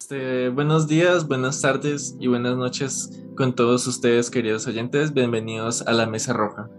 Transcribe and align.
Este, 0.00 0.48
buenos 0.48 0.88
días, 0.88 1.28
buenas 1.28 1.60
tardes 1.60 2.16
y 2.18 2.26
buenas 2.26 2.56
noches 2.56 3.10
con 3.36 3.54
todos 3.54 3.86
ustedes, 3.86 4.30
queridos 4.30 4.66
oyentes. 4.66 5.12
Bienvenidos 5.12 5.82
a 5.82 5.92
la 5.92 6.06
Mesa 6.06 6.32
Roja, 6.32 6.70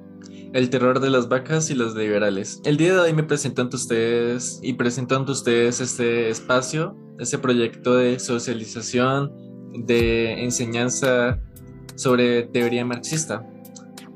el 0.52 0.70
terror 0.70 1.00
de 1.00 1.10
las 1.10 1.30
vacas 1.30 1.70
y 1.70 1.76
los 1.76 1.96
liberales. 1.96 2.60
El 2.66 2.78
día 2.78 2.94
de 2.94 3.00
hoy 3.00 3.14
me 3.14 3.24
presento 3.24 3.62
ante 3.62 3.76
ustedes 3.76 4.60
y 4.64 4.74
presento 4.74 5.16
ante 5.16 5.32
ustedes 5.32 5.80
este 5.80 6.30
espacio, 6.30 6.98
este 7.20 7.38
proyecto 7.38 7.96
de 7.96 8.20
socialización, 8.20 9.32
de 9.86 10.44
enseñanza 10.44 11.40
sobre 11.96 12.44
teoría 12.44 12.84
marxista. 12.84 13.46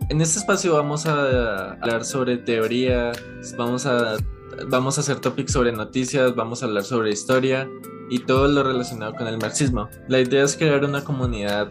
En 0.10 0.22
este 0.22 0.40
espacio 0.40 0.74
vamos 0.74 1.06
a 1.06 1.72
hablar 1.72 2.04
sobre 2.04 2.38
teoría, 2.38 3.14
vamos 3.58 3.86
a, 3.86 4.18
vamos 4.68 4.98
a 4.98 5.02
hacer 5.02 5.20
topics 5.20 5.54
sobre 5.54 5.72
noticias, 5.72 6.36
vamos 6.36 6.62
a 6.62 6.66
hablar 6.66 6.84
sobre 6.84 7.12
historia 7.12 7.70
y 8.10 8.20
todo 8.20 8.48
lo 8.48 8.64
relacionado 8.64 9.16
con 9.16 9.28
el 9.28 9.38
marxismo. 9.38 9.90
La 10.10 10.20
idea 10.20 10.44
es 10.44 10.58
crear 10.58 10.84
una 10.84 11.04
comunidad 11.04 11.70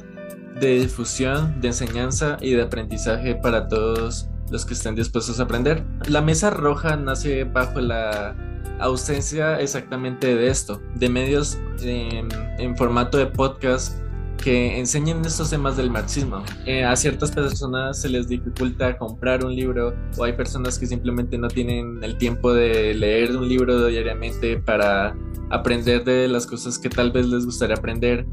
de 0.61 0.81
difusión, 0.81 1.61
de 1.61 1.69
enseñanza 1.69 2.39
y 2.41 2.53
de 2.53 2.63
aprendizaje 2.63 3.35
para 3.35 3.69
todos 3.69 4.29
los 4.51 4.65
que 4.65 4.75
estén 4.75 4.95
dispuestos 4.95 5.39
a 5.39 5.45
aprender. 5.45 5.85
La 6.09 6.23
mesa 6.23 6.51
roja 6.51 6.97
nace 6.97 7.45
bajo 7.45 7.81
la 7.81 8.35
ausencia 8.81 9.61
exactamente 9.61 10.35
de 10.35 10.49
esto, 10.49 10.81
de 10.95 11.09
medios 11.09 11.59
en, 11.83 12.29
en 12.59 12.77
formato 12.77 13.19
de 13.19 13.27
podcast 13.27 14.03
que 14.43 14.79
enseñen 14.79 15.25
estos 15.25 15.51
temas 15.51 15.77
del 15.77 15.91
marxismo. 15.91 16.43
Eh, 16.67 16.85
a 16.85 16.95
ciertas 16.97 17.31
personas 17.31 18.01
se 18.01 18.09
les 18.09 18.29
dificulta 18.29 18.99
comprar 18.99 19.45
un 19.45 19.55
libro 19.55 19.95
o 20.19 20.25
hay 20.25 20.33
personas 20.33 20.79
que 20.79 20.87
simplemente 20.87 21.39
no 21.39 21.49
tienen 21.49 22.03
el 22.03 22.19
tiempo 22.19 22.53
de 22.53 22.95
leer 22.95 23.37
un 23.37 23.49
libro 23.49 23.87
diariamente 23.87 24.59
para 24.59 25.17
aprender 25.51 26.05
de 26.05 26.29
las 26.29 26.47
cosas 26.47 26.79
que 26.79 26.89
tal 26.89 27.13
vez 27.13 27.27
les 27.27 27.45
gustaría 27.45 27.77
aprender. 27.77 28.27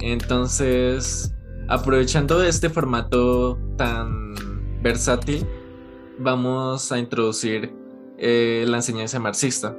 Entonces, 0.00 1.32
aprovechando 1.68 2.42
este 2.42 2.68
formato 2.68 3.58
tan 3.76 4.34
versátil, 4.82 5.46
vamos 6.18 6.90
a 6.90 6.98
introducir 6.98 7.72
eh, 8.18 8.64
la 8.66 8.78
enseñanza 8.78 9.18
marxista. 9.20 9.76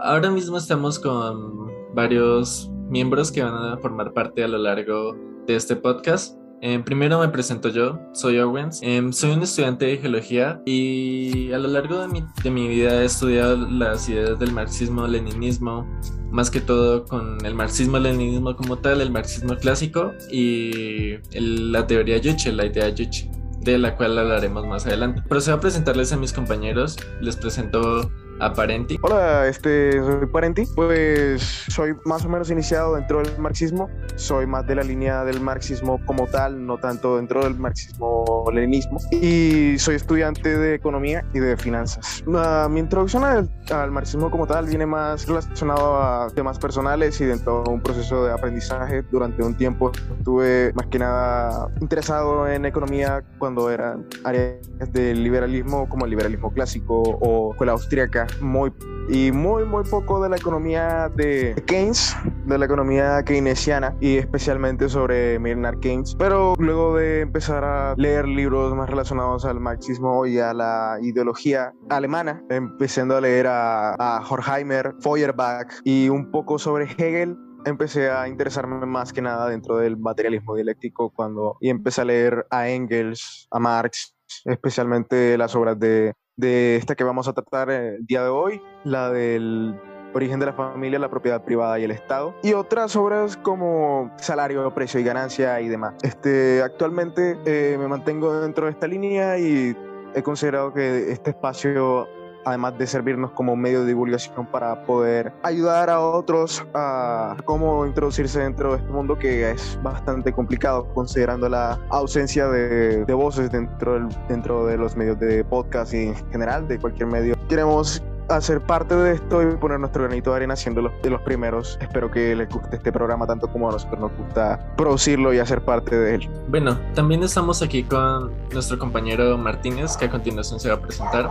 Ahora 0.00 0.30
mismo 0.30 0.58
estamos 0.58 0.98
con 0.98 1.70
varios 1.94 2.70
miembros 2.88 3.32
que 3.32 3.42
van 3.42 3.54
a 3.54 3.76
formar 3.78 4.12
parte 4.12 4.44
a 4.44 4.48
lo 4.48 4.58
largo 4.58 5.16
de 5.46 5.56
este 5.56 5.76
podcast. 5.76 6.36
Eh, 6.60 6.80
primero 6.82 7.20
me 7.20 7.28
presento 7.28 7.68
yo, 7.68 8.00
soy 8.14 8.38
Owens, 8.38 8.80
eh, 8.82 9.02
soy 9.12 9.32
un 9.32 9.42
estudiante 9.42 9.84
de 9.84 9.98
geología 9.98 10.62
y 10.64 11.52
a 11.52 11.58
lo 11.58 11.68
largo 11.68 11.98
de 11.98 12.08
mi, 12.08 12.24
de 12.42 12.50
mi 12.50 12.68
vida 12.68 13.02
he 13.02 13.04
estudiado 13.04 13.54
las 13.68 14.08
ideas 14.08 14.38
del 14.38 14.52
marxismo-leninismo, 14.52 15.86
más 16.30 16.50
que 16.50 16.62
todo 16.62 17.04
con 17.04 17.44
el 17.44 17.54
marxismo-leninismo 17.54 18.56
como 18.56 18.78
tal, 18.78 19.02
el 19.02 19.10
marxismo 19.10 19.56
clásico 19.56 20.12
y 20.32 21.16
la 21.38 21.86
teoría 21.86 22.16
Yuche, 22.16 22.50
la 22.50 22.64
idea 22.64 22.88
Yuche, 22.88 23.30
de 23.60 23.76
la 23.76 23.94
cual 23.94 24.18
hablaremos 24.18 24.66
más 24.66 24.86
adelante. 24.86 25.20
Procedo 25.28 25.56
a 25.56 25.60
presentarles 25.60 26.14
a 26.14 26.16
mis 26.16 26.32
compañeros, 26.32 26.96
les 27.20 27.36
presento 27.36 28.10
a 28.44 28.52
Parenti. 28.52 28.98
Hola, 29.00 29.48
este, 29.48 30.02
soy 30.02 30.26
Parenti. 30.26 30.64
Pues 30.74 31.64
soy 31.68 31.94
más 32.04 32.24
o 32.24 32.28
menos 32.28 32.50
iniciado 32.50 32.94
dentro 32.94 33.22
del 33.22 33.38
marxismo. 33.38 33.88
Soy 34.16 34.46
más 34.46 34.66
de 34.66 34.74
la 34.74 34.82
línea 34.82 35.24
del 35.24 35.40
marxismo 35.40 35.98
como 36.04 36.26
tal, 36.26 36.66
no 36.66 36.78
tanto 36.78 37.16
dentro 37.16 37.42
del 37.42 37.56
marxismo-leninismo. 37.56 38.98
Y 39.12 39.78
soy 39.78 39.96
estudiante 39.96 40.58
de 40.58 40.74
economía 40.74 41.24
y 41.32 41.38
de 41.38 41.56
finanzas. 41.56 42.22
Uh, 42.26 42.68
mi 42.68 42.80
introducción 42.80 43.24
al, 43.24 43.50
al, 43.70 43.90
marxismo 43.90 44.30
como 44.30 44.46
tal 44.46 44.66
viene 44.66 44.86
más 44.86 45.26
relacionado 45.26 46.02
a 46.02 46.28
temas 46.34 46.58
personales 46.58 47.20
y 47.20 47.24
dentro 47.24 47.62
de 47.64 47.70
un 47.70 47.80
proceso 47.80 48.24
de 48.24 48.32
aprendizaje. 48.32 49.02
Durante 49.10 49.42
un 49.42 49.54
tiempo 49.54 49.90
estuve 50.18 50.72
más 50.74 50.86
que 50.88 50.98
nada 50.98 51.68
interesado 51.80 52.46
en 52.48 52.66
economía 52.66 53.24
cuando 53.38 53.70
eran 53.70 54.06
áreas 54.24 54.58
del 54.92 55.22
liberalismo 55.24 55.88
como 55.88 56.04
el 56.04 56.10
liberalismo 56.10 56.52
clásico 56.52 57.00
o 57.00 57.54
con 57.56 57.66
la 57.66 57.72
austríaca 57.72 58.26
muy 58.40 58.72
y 59.08 59.32
muy 59.32 59.64
muy 59.64 59.84
poco 59.84 60.22
de 60.22 60.30
la 60.30 60.36
economía 60.36 61.10
de 61.14 61.62
Keynes, 61.66 62.16
de 62.46 62.58
la 62.58 62.64
economía 62.64 63.22
keynesiana 63.24 63.96
y 64.00 64.16
especialmente 64.16 64.88
sobre 64.88 65.38
Maynard 65.38 65.80
Keynes. 65.80 66.14
Pero 66.18 66.54
luego 66.58 66.96
de 66.96 67.20
empezar 67.20 67.64
a 67.64 67.94
leer 67.96 68.26
libros 68.26 68.74
más 68.74 68.88
relacionados 68.88 69.44
al 69.44 69.60
marxismo 69.60 70.26
y 70.26 70.38
a 70.38 70.54
la 70.54 70.98
ideología 71.02 71.72
alemana, 71.90 72.42
empezando 72.48 73.16
a 73.16 73.20
leer 73.20 73.46
a, 73.46 73.94
a 73.94 74.26
Horkheimer, 74.26 74.94
Feuerbach 75.00 75.80
y 75.84 76.08
un 76.08 76.30
poco 76.30 76.58
sobre 76.58 76.84
Hegel, 76.84 77.36
empecé 77.64 78.10
a 78.10 78.28
interesarme 78.28 78.84
más 78.86 79.12
que 79.12 79.22
nada 79.22 79.48
dentro 79.48 79.76
del 79.76 79.96
materialismo 79.96 80.54
dialéctico 80.54 81.10
cuando 81.10 81.56
y 81.60 81.70
empecé 81.70 82.02
a 82.02 82.04
leer 82.04 82.46
a 82.50 82.68
Engels, 82.68 83.48
a 83.50 83.58
Marx, 83.58 84.14
especialmente 84.44 85.36
las 85.38 85.54
obras 85.54 85.78
de 85.78 86.14
de 86.36 86.76
esta 86.76 86.94
que 86.94 87.04
vamos 87.04 87.28
a 87.28 87.32
tratar 87.32 87.70
el 87.70 88.04
día 88.06 88.22
de 88.22 88.28
hoy, 88.28 88.60
la 88.84 89.10
del 89.10 89.80
origen 90.14 90.38
de 90.38 90.46
la 90.46 90.52
familia, 90.52 90.98
la 90.98 91.10
propiedad 91.10 91.42
privada 91.42 91.78
y 91.78 91.84
el 91.84 91.90
Estado, 91.90 92.34
y 92.42 92.52
otras 92.52 92.94
obras 92.96 93.36
como 93.36 94.12
salario, 94.16 94.72
precio 94.72 95.00
y 95.00 95.04
ganancia 95.04 95.60
y 95.60 95.68
demás. 95.68 95.94
Este, 96.02 96.62
actualmente 96.62 97.36
eh, 97.44 97.76
me 97.78 97.88
mantengo 97.88 98.40
dentro 98.40 98.66
de 98.66 98.72
esta 98.72 98.86
línea 98.86 99.38
y 99.38 99.76
he 100.14 100.22
considerado 100.22 100.72
que 100.72 101.10
este 101.10 101.30
espacio 101.30 102.08
además 102.44 102.78
de 102.78 102.86
servirnos 102.86 103.30
como 103.32 103.56
medio 103.56 103.80
de 103.80 103.88
divulgación 103.88 104.46
para 104.46 104.84
poder 104.84 105.32
ayudar 105.42 105.90
a 105.90 106.00
otros 106.00 106.64
a 106.74 107.36
cómo 107.44 107.86
introducirse 107.86 108.40
dentro 108.40 108.72
de 108.72 108.78
este 108.78 108.92
mundo 108.92 109.18
que 109.18 109.50
es 109.50 109.78
bastante 109.82 110.32
complicado 110.32 110.86
considerando 110.94 111.48
la 111.48 111.78
ausencia 111.90 112.48
de, 112.48 113.04
de 113.04 113.14
voces 113.14 113.50
dentro, 113.50 113.94
del, 113.94 114.08
dentro 114.28 114.66
de 114.66 114.76
los 114.76 114.96
medios 114.96 115.18
de 115.18 115.44
podcast 115.44 115.94
y 115.94 116.08
en 116.08 116.30
general 116.30 116.68
de 116.68 116.78
cualquier 116.78 117.08
medio. 117.08 117.36
Queremos 117.48 118.02
hacer 118.28 118.60
parte 118.60 118.94
de 118.94 119.14
esto 119.14 119.42
y 119.42 119.56
poner 119.56 119.78
nuestro 119.80 120.04
granito 120.04 120.30
de 120.30 120.36
arena 120.36 120.56
siendo 120.56 120.82
los, 120.82 120.92
de 121.02 121.10
los 121.10 121.20
primeros. 121.22 121.78
Espero 121.80 122.10
que 122.10 122.34
les 122.34 122.48
guste 122.48 122.76
este 122.76 122.92
programa 122.92 123.26
tanto 123.26 123.48
como 123.48 123.68
a 123.68 123.72
nosotros 123.72 124.00
nos 124.00 124.16
gusta 124.16 124.74
producirlo 124.76 125.32
y 125.34 125.38
hacer 125.38 125.62
parte 125.62 125.96
de 125.96 126.16
él. 126.16 126.30
Bueno, 126.48 126.78
también 126.94 127.22
estamos 127.22 127.62
aquí 127.62 127.82
con 127.82 128.32
nuestro 128.52 128.78
compañero 128.78 129.36
Martínez 129.38 129.96
que 129.96 130.06
a 130.06 130.10
continuación 130.10 130.60
se 130.60 130.68
va 130.68 130.76
a 130.76 130.80
presentar. 130.80 131.28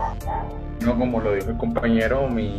No, 0.80 0.98
como 0.98 1.20
lo 1.20 1.34
dijo 1.34 1.50
el 1.50 1.56
compañero, 1.56 2.28
mi 2.28 2.58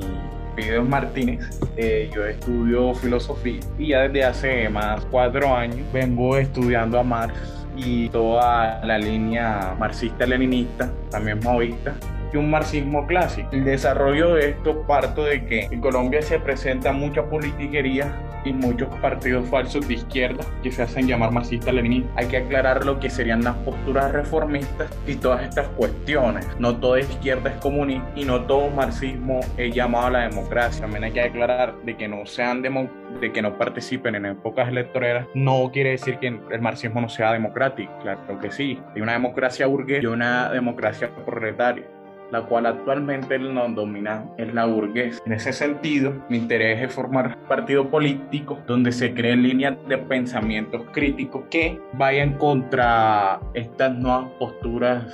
video 0.56 0.84
es 0.84 0.90
Martínez. 0.90 1.60
Eh, 1.78 2.10
yo 2.14 2.26
estudio 2.26 2.94
filosofía 2.94 3.60
y 3.78 3.90
ya 3.90 4.02
desde 4.02 4.24
hace 4.24 4.70
más 4.70 5.06
cuatro 5.12 5.56
años 5.56 5.80
vengo 5.92 6.38
estudiando 6.38 7.00
a 7.00 7.04
Marx 7.04 7.34
y 7.78 8.10
toda 8.10 8.84
la 8.86 8.98
línea 8.98 9.76
marxista-leninista, 9.78 10.90
también 11.12 11.40
maoísta, 11.44 11.94
un 12.38 12.50
marxismo 12.50 13.06
clásico. 13.08 13.50
El 13.52 13.66
desarrollo 13.66 14.36
de 14.36 14.50
esto 14.52 14.84
parto 14.84 15.24
de 15.24 15.46
que 15.46 15.66
en 15.72 15.82
Colombia 15.82 16.22
se 16.22 16.40
presenta 16.40 16.92
mucha 16.92 17.24
politiquería 17.30 18.14
y 18.46 18.54
muchos 18.54 18.88
partidos 19.00 19.50
falsos 19.50 19.88
de 19.88 19.96
izquierda 19.96 20.44
que 20.62 20.72
se 20.72 20.84
hacen 20.84 21.08
llamar 21.08 21.32
marxistas-leninistas. 21.32 22.12
Hay 22.16 22.28
que 22.28 22.38
aclarar 22.38 22.86
lo 22.86 23.00
que 23.00 23.10
serían 23.10 23.44
las 23.44 23.56
posturas 23.58 24.12
reformistas 24.12 24.90
y 25.08 25.16
todas 25.16 25.44
estas 25.44 25.68
cuestiones. 25.70 26.48
No 26.60 26.78
toda 26.78 27.00
izquierda 27.00 27.50
es 27.50 27.58
comunista 27.58 28.08
y 28.16 28.26
no 28.26 28.42
todo 28.42 28.70
marxismo 28.70 29.40
es 29.58 29.74
llamado 29.74 30.08
a 30.08 30.12
la 30.12 30.30
democracia. 30.30 30.82
También 30.82 31.06
hay 31.06 31.12
que 31.12 31.22
aclarar 31.22 31.76
de 31.84 31.98
que 31.98 32.08
no 32.08 32.26
sean 32.26 32.62
de 32.62 33.32
que 33.32 33.42
no 33.42 33.58
participen 33.58 34.16
en 34.16 34.26
épocas 34.26 34.68
electorales 34.68 35.26
no 35.34 35.70
quiere 35.72 35.92
decir 35.92 36.18
que 36.20 36.28
el 36.28 36.62
marxismo 36.62 37.02
no 37.02 37.10
sea 37.10 37.32
democrático. 37.32 37.92
Claro 38.02 38.40
que 38.40 38.52
sí. 38.52 38.80
Hay 38.94 39.02
una 39.02 39.14
democracia 39.14 39.68
burguesa 39.68 40.04
y 40.04 40.06
una 40.06 40.52
democracia 40.52 41.10
proletaria 41.26 41.95
la 42.36 42.42
cual 42.42 42.66
actualmente 42.66 43.40
nos 43.40 43.74
domina 43.76 44.26
es 44.38 44.54
la 44.54 44.66
burguesa. 44.66 45.22
En 45.26 45.32
ese 45.32 45.54
sentido, 45.54 46.14
mi 46.30 46.38
interés 46.38 46.82
es 46.82 46.94
formar 46.94 47.38
partido 47.48 47.90
político 47.90 48.60
donde 48.68 48.92
se 48.92 49.14
creen 49.14 49.44
líneas 49.44 49.78
de 49.88 49.98
pensamientos 49.98 50.82
críticos 50.92 51.44
que 51.50 51.80
vayan 51.94 52.38
contra 52.38 53.40
estas 53.54 53.96
nuevas 53.96 54.30
posturas, 54.38 55.06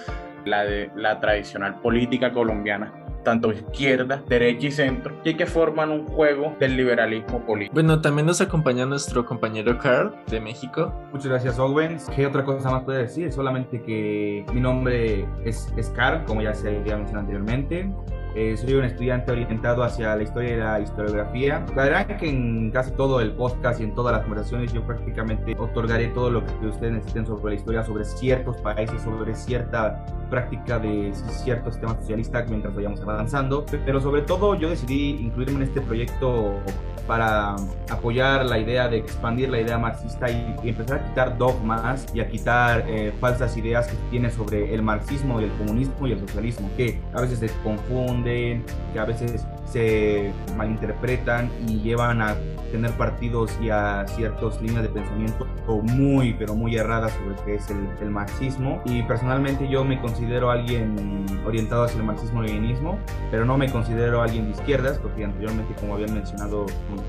la 0.45 0.63
de 0.63 0.89
la 0.95 1.19
tradicional 1.19 1.79
política 1.81 2.31
colombiana 2.31 3.00
tanto 3.23 3.51
izquierda, 3.51 4.23
derecha 4.27 4.67
y 4.67 4.71
centro, 4.71 5.15
y 5.23 5.35
que 5.35 5.45
forman 5.45 5.91
un 5.91 6.07
juego 6.07 6.55
del 6.59 6.77
liberalismo 6.77 7.45
político. 7.45 7.73
Bueno, 7.73 8.01
también 8.01 8.27
nos 8.27 8.41
acompaña 8.41 8.85
nuestro 8.85 9.25
compañero 9.25 9.77
Carl 9.77 10.15
de 10.27 10.39
México. 10.39 10.93
Muchas 11.11 11.27
gracias, 11.27 11.59
Owens. 11.59 12.09
¿Qué 12.15 12.25
otra 12.25 12.43
cosa 12.43 12.69
más 12.71 12.83
puedo 12.83 12.97
decir? 12.97 13.31
Solamente 13.31 13.81
que 13.81 14.45
mi 14.53 14.61
nombre 14.61 15.25
es, 15.45 15.71
es 15.77 15.89
Carl, 15.89 16.23
como 16.25 16.41
ya 16.41 16.53
se 16.53 16.69
había 16.69 16.97
mencionado 16.97 17.19
anteriormente. 17.19 17.89
Eh, 18.33 18.55
soy 18.55 18.75
un 18.75 18.85
estudiante 18.85 19.31
orientado 19.31 19.83
hacia 19.83 20.15
la 20.15 20.23
historia 20.23 20.53
y 20.53 20.57
la 20.57 20.79
historiografía. 20.79 21.65
La 21.75 21.83
verdad 21.83 22.17
que 22.17 22.29
en 22.29 22.71
casi 22.71 22.91
todo 22.91 23.19
el 23.19 23.33
podcast 23.33 23.81
y 23.81 23.83
en 23.83 23.93
todas 23.93 24.13
las 24.13 24.21
conversaciones 24.21 24.71
yo 24.71 24.85
prácticamente 24.85 25.53
otorgaré 25.57 26.07
todo 26.09 26.29
lo 26.29 26.45
que 26.45 26.67
ustedes 26.67 26.93
necesiten 26.93 27.25
sobre 27.25 27.55
la 27.55 27.59
historia, 27.59 27.83
sobre 27.83 28.05
ciertos 28.05 28.57
países, 28.57 29.01
sobre 29.01 29.35
cierta 29.35 30.05
práctica 30.29 30.79
de 30.79 31.11
ciertos 31.43 31.77
temas 31.79 31.97
socialistas 31.97 32.49
mientras 32.49 32.73
vayamos 32.73 33.01
avanzando. 33.01 33.65
Pero 33.85 33.99
sobre 33.99 34.21
todo 34.21 34.55
yo 34.55 34.69
decidí 34.69 35.17
incluirme 35.19 35.57
en 35.57 35.63
este 35.63 35.81
proyecto 35.81 36.55
para 37.07 37.55
apoyar 37.89 38.45
la 38.45 38.57
idea 38.57 38.87
de 38.87 38.97
expandir 38.97 39.49
la 39.49 39.59
idea 39.59 39.77
marxista 39.77 40.29
y, 40.29 40.55
empezar 40.63 40.99
a 40.99 41.03
quitar 41.09 41.37
dogmas 41.37 42.05
y 42.13 42.21
a 42.21 42.29
quitar 42.29 42.85
eh, 42.87 43.11
falsas 43.19 43.57
ideas 43.57 43.87
que 43.87 43.95
tiene 44.09 44.29
sobre 44.31 44.73
el 44.73 44.81
marxismo 44.81 45.41
y 45.41 45.45
el 45.45 45.51
comunismo 45.51 46.07
y 46.07 46.13
el 46.13 46.19
socialismo, 46.19 46.69
que 46.77 47.01
a 47.13 47.21
veces 47.21 47.39
se 47.39 47.49
confunden, 47.63 48.20
que 48.23 48.99
a 48.99 49.05
veces 49.05 49.45
se 49.65 50.33
malinterpretan 50.57 51.49
y 51.67 51.79
llevan 51.79 52.21
a 52.21 52.35
tener 52.71 52.91
partidos 52.91 53.57
y 53.61 53.69
a 53.69 54.05
ciertas 54.07 54.61
líneas 54.61 54.83
de 54.83 54.89
pensamiento 54.89 55.45
muy, 55.79 56.33
pero 56.33 56.55
muy 56.55 56.75
erradas 56.75 57.13
sobre 57.13 57.35
qué 57.45 57.55
es 57.55 57.69
el, 58.01 58.09
marxismo. 58.09 58.81
Y 58.85 59.03
personalmente 59.03 59.67
yo 59.69 59.85
me 59.85 59.99
considero 60.01 60.51
alguien 60.51 61.25
orientado 61.45 61.83
hacia 61.83 61.99
el 61.99 62.05
marxismo-leninismo, 62.05 62.97
pero 63.29 63.45
no 63.45 63.57
me 63.57 63.71
considero 63.71 64.21
alguien 64.21 64.45
de 64.45 64.51
izquierdas, 64.51 64.99
porque 64.99 65.23
anteriormente, 65.23 65.73
como 65.79 65.95
habían 65.95 66.13
mencionado 66.13 66.65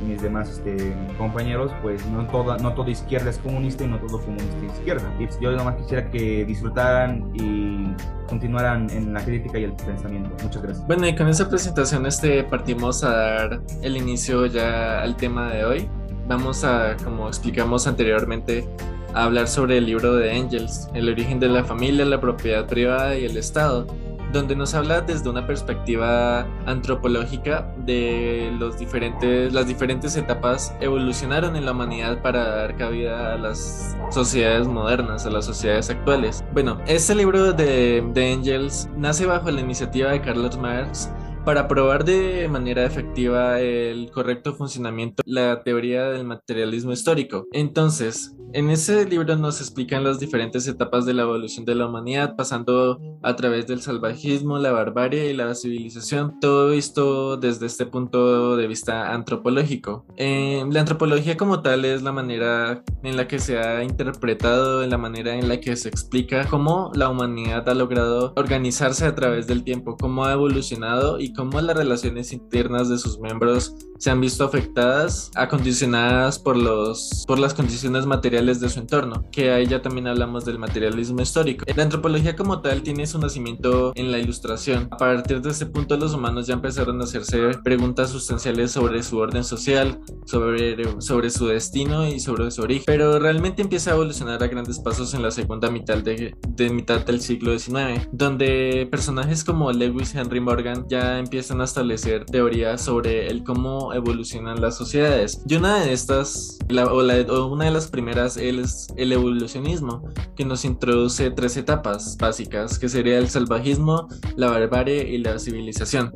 mis 0.07 0.23
demás 0.23 0.49
este, 0.49 0.95
compañeros, 1.19 1.73
pues 1.83 2.07
no, 2.07 2.27
toda, 2.27 2.59
no 2.59 2.73
toda 2.75 2.91
izquierda 2.91 3.31
es 3.31 3.39
comunista 3.39 3.85
y 3.85 3.89
no 3.89 3.99
todo 3.99 4.21
comunista 4.21 4.57
es 4.59 4.79
izquierda. 4.79 5.13
Y 5.19 5.29
yo 5.43 5.53
nomás 5.53 5.77
quisiera 5.77 6.11
que 6.11 6.45
disfrutaran 6.45 7.31
y 7.35 7.95
continuaran 8.29 8.89
en 8.91 9.13
la 9.13 9.25
crítica 9.25 9.59
y 9.59 9.65
el 9.65 9.73
pensamiento. 9.73 10.31
Muchas 10.43 10.63
gracias. 10.63 10.87
Bueno, 10.87 11.02
y 11.09 11.17
con 11.17 11.29
esa 11.29 11.49
presentación 11.49 12.07
este, 12.07 12.45
partimos 12.45 13.03
a 13.03 13.11
dar 13.11 13.61
el 13.83 13.97
inicio 13.97 14.47
ya 14.47 15.03
al 15.03 15.17
tema 15.17 15.53
de 15.53 15.65
hoy. 15.65 15.89
Vamos 16.29 16.65
a, 16.65 16.97
como 17.03 17.29
explicamos 17.29 17.87
anteriormente, 17.87 18.69
a 19.15 19.25
hablar 19.25 19.49
sobre 19.49 19.79
el 19.79 19.87
libro 19.87 20.15
de 20.15 20.33
Angels, 20.33 20.89
el 20.95 21.09
origen 21.09 21.41
de 21.41 21.49
la 21.49 21.65
familia, 21.65 22.05
la 22.05 22.21
propiedad 22.21 22.67
privada 22.67 23.17
y 23.17 23.25
el 23.25 23.37
Estado 23.37 23.87
donde 24.33 24.57
nos 24.57 24.75
habla 24.75 25.01
desde 25.01 25.29
una 25.29 25.47
perspectiva 25.47 26.47
antropológica 26.67 27.73
de 27.85 28.53
los 28.59 28.79
diferentes, 28.79 29.53
las 29.53 29.67
diferentes 29.67 30.17
etapas 30.17 30.75
evolucionaron 30.81 31.57
en 31.57 31.65
la 31.65 31.73
humanidad 31.73 32.23
para 32.23 32.57
dar 32.57 32.77
cabida 32.77 33.35
a 33.35 33.39
las 33.39 33.97
sociedades 34.11 34.67
modernas, 34.67 35.27
a 35.27 35.31
las 35.31 35.45
sociedades 35.45 35.91
actuales. 35.91 36.45
Bueno, 36.53 36.79
este 36.87 37.15
libro 37.15 37.53
de, 37.53 38.03
de 38.13 38.33
Angels 38.33 38.89
nace 38.97 39.27
bajo 39.27 39.51
la 39.51 39.61
iniciativa 39.61 40.11
de 40.11 40.21
Carlos 40.21 40.57
Marx 40.59 41.11
para 41.45 41.67
probar 41.67 42.05
de 42.05 42.49
manera 42.49 42.85
efectiva 42.85 43.61
el 43.61 44.11
correcto 44.11 44.55
funcionamiento 44.55 45.23
la 45.27 45.63
teoría 45.63 46.11
del 46.11 46.25
materialismo 46.25 46.93
histórico. 46.93 47.47
Entonces, 47.53 48.35
en 48.55 48.69
ese 48.69 49.07
libro 49.07 49.35
nos 49.37 49.61
explican 49.61 50.05
las 50.05 50.21
diferentes 50.21 50.69
etapas 50.69 51.07
de 51.07 51.15
la 51.15 51.23
evolución 51.23 51.65
de 51.65 51.75
la 51.75 51.87
humanidad, 51.87 52.37
pasando 52.37 53.01
a 53.23 53.35
través 53.35 53.67
del 53.67 53.81
salvajismo, 53.81 54.59
la 54.59 54.73
barbarie 54.73 55.31
y 55.31 55.33
la 55.33 55.55
civilización, 55.55 56.39
todo 56.39 56.69
visto 56.69 57.39
desde 57.39 57.65
este 57.65 57.87
punto 57.87 58.57
de 58.57 58.67
vista 58.67 59.15
antropológico. 59.15 60.05
Eh, 60.17 60.63
la 60.71 60.81
antropología 60.81 61.39
como 61.39 61.63
tal 61.63 61.87
es 61.87 62.03
la 62.03 62.13
manera 62.13 62.85
en 63.03 63.17
la 63.17 63.27
que 63.27 63.39
se 63.39 63.59
ha 63.59 63.83
interpretado, 63.83 64.83
en 64.83 64.91
la 64.91 64.99
manera 64.99 65.35
en 65.35 65.49
la 65.49 65.59
que 65.59 65.75
se 65.77 65.89
explica 65.89 66.47
cómo 66.47 66.91
la 66.95 67.09
humanidad 67.09 67.67
ha 67.71 67.75
logrado 67.75 68.35
organizarse 68.37 69.07
a 69.07 69.15
través 69.15 69.47
del 69.47 69.65
tiempo, 69.65 69.97
cómo 69.99 70.27
ha 70.27 70.33
evolucionado 70.33 71.19
y 71.19 71.32
cómo 71.35 71.61
las 71.61 71.77
relaciones 71.77 72.33
internas 72.33 72.89
de 72.89 72.99
sus 72.99 73.19
miembros 73.19 73.75
se 74.03 74.11
han 74.11 74.21
visto 74.21 74.43
afectadas, 74.43 75.31
acondicionadas 75.37 76.39
por, 76.41 76.57
los, 76.57 77.25
por 77.25 77.39
las 77.39 77.55
condiciones 77.55 78.05
materiales 78.05 78.59
de 78.59 78.69
su 78.69 78.81
entorno, 78.81 79.25
que 79.31 79.53
ahí 79.53 79.67
ya 79.67 79.81
también 79.81 80.09
hablamos 80.09 80.45
del 80.45 80.59
materialismo 80.59 81.23
histórico. 81.23 81.65
La 81.77 81.85
antropología 81.85 82.35
como 82.35 82.61
tal 82.61 82.83
tiene 82.83 83.07
su 83.07 83.21
nacimiento 83.21 83.93
en 83.95 84.11
la 84.11 84.19
ilustración. 84.19 84.89
A 84.91 84.97
partir 84.97 85.41
de 85.41 85.51
ese 85.51 85.67
punto 85.67 85.97
los 85.97 86.15
humanos 86.15 86.49
ya 86.49 86.55
empezaron 86.55 87.01
a 87.01 87.05
hacerse 87.05 87.51
preguntas 87.63 88.11
sustanciales 88.11 88.73
sobre 88.73 89.05
su 89.05 89.19
orden 89.19 89.45
social, 89.45 90.01
sobre, 90.27 91.01
sobre 91.01 91.31
su 91.31 91.47
destino 91.47 92.05
y 92.05 92.19
sobre 92.19 92.51
su 92.51 92.63
origen. 92.63 92.83
Pero 92.87 93.21
realmente 93.21 93.63
empieza 93.63 93.93
a 93.93 93.95
evolucionar 93.95 94.43
a 94.43 94.49
grandes 94.49 94.81
pasos 94.81 95.15
en 95.15 95.23
la 95.23 95.31
segunda 95.31 95.71
mitad, 95.71 95.99
de, 95.99 96.35
de 96.49 96.71
mitad 96.71 97.07
del 97.07 97.21
siglo 97.21 97.57
XIX, 97.57 98.09
donde 98.11 98.89
personajes 98.91 99.45
como 99.45 99.71
Lewis 99.71 100.13
Henry 100.15 100.41
Morgan 100.41 100.87
ya 100.89 101.22
empiezan 101.23 101.61
a 101.61 101.65
establecer 101.65 102.25
teorías 102.27 102.83
sobre 102.83 103.29
el 103.29 103.43
cómo 103.43 103.93
evolucionan 103.95 104.61
las 104.61 104.77
sociedades. 104.77 105.43
Y 105.47 105.57
una 105.57 105.85
de 105.85 105.93
estas, 105.93 106.59
o, 106.71 107.47
una 107.47 107.65
de 107.65 107.71
las 107.71 107.89
primeras 107.89 108.37
es 108.37 108.89
el 108.97 109.13
evolucionismo, 109.13 110.03
que 110.37 110.45
nos 110.45 110.65
introduce 110.65 111.31
tres 111.31 111.57
etapas 111.57 112.17
básicas, 112.19 112.79
que 112.79 112.89
sería 112.89 113.19
el 113.19 113.29
salvajismo, 113.29 114.09
la 114.37 114.51
barbarie 114.51 115.09
y 115.09 115.19
la 115.19 115.39
civilización. 115.39 116.13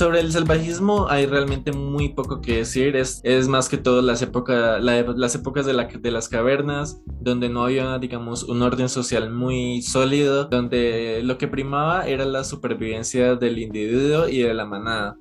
Sobre 0.00 0.20
el 0.20 0.32
salvajismo 0.32 1.10
hay 1.10 1.26
realmente 1.26 1.72
muy 1.72 2.08
poco 2.08 2.40
que 2.40 2.56
decir, 2.56 2.96
es, 2.96 3.20
es 3.22 3.48
más 3.48 3.68
que 3.68 3.76
todo 3.76 4.00
las, 4.00 4.22
las 4.22 5.34
épocas 5.34 5.66
de, 5.66 5.74
la, 5.74 5.88
de 5.88 6.10
las 6.10 6.26
cavernas, 6.26 7.02
donde 7.20 7.50
no 7.50 7.64
había, 7.64 7.98
digamos, 7.98 8.44
un 8.44 8.62
orden 8.62 8.88
social 8.88 9.30
muy 9.30 9.82
sólido, 9.82 10.46
donde 10.46 11.20
lo 11.22 11.36
que 11.36 11.48
primaba 11.48 12.06
era 12.06 12.24
la 12.24 12.44
supervivencia 12.44 13.36
del 13.36 13.58
individuo 13.58 14.26
y 14.26 14.38
de 14.38 14.54
la 14.54 14.64
manada. 14.64 15.18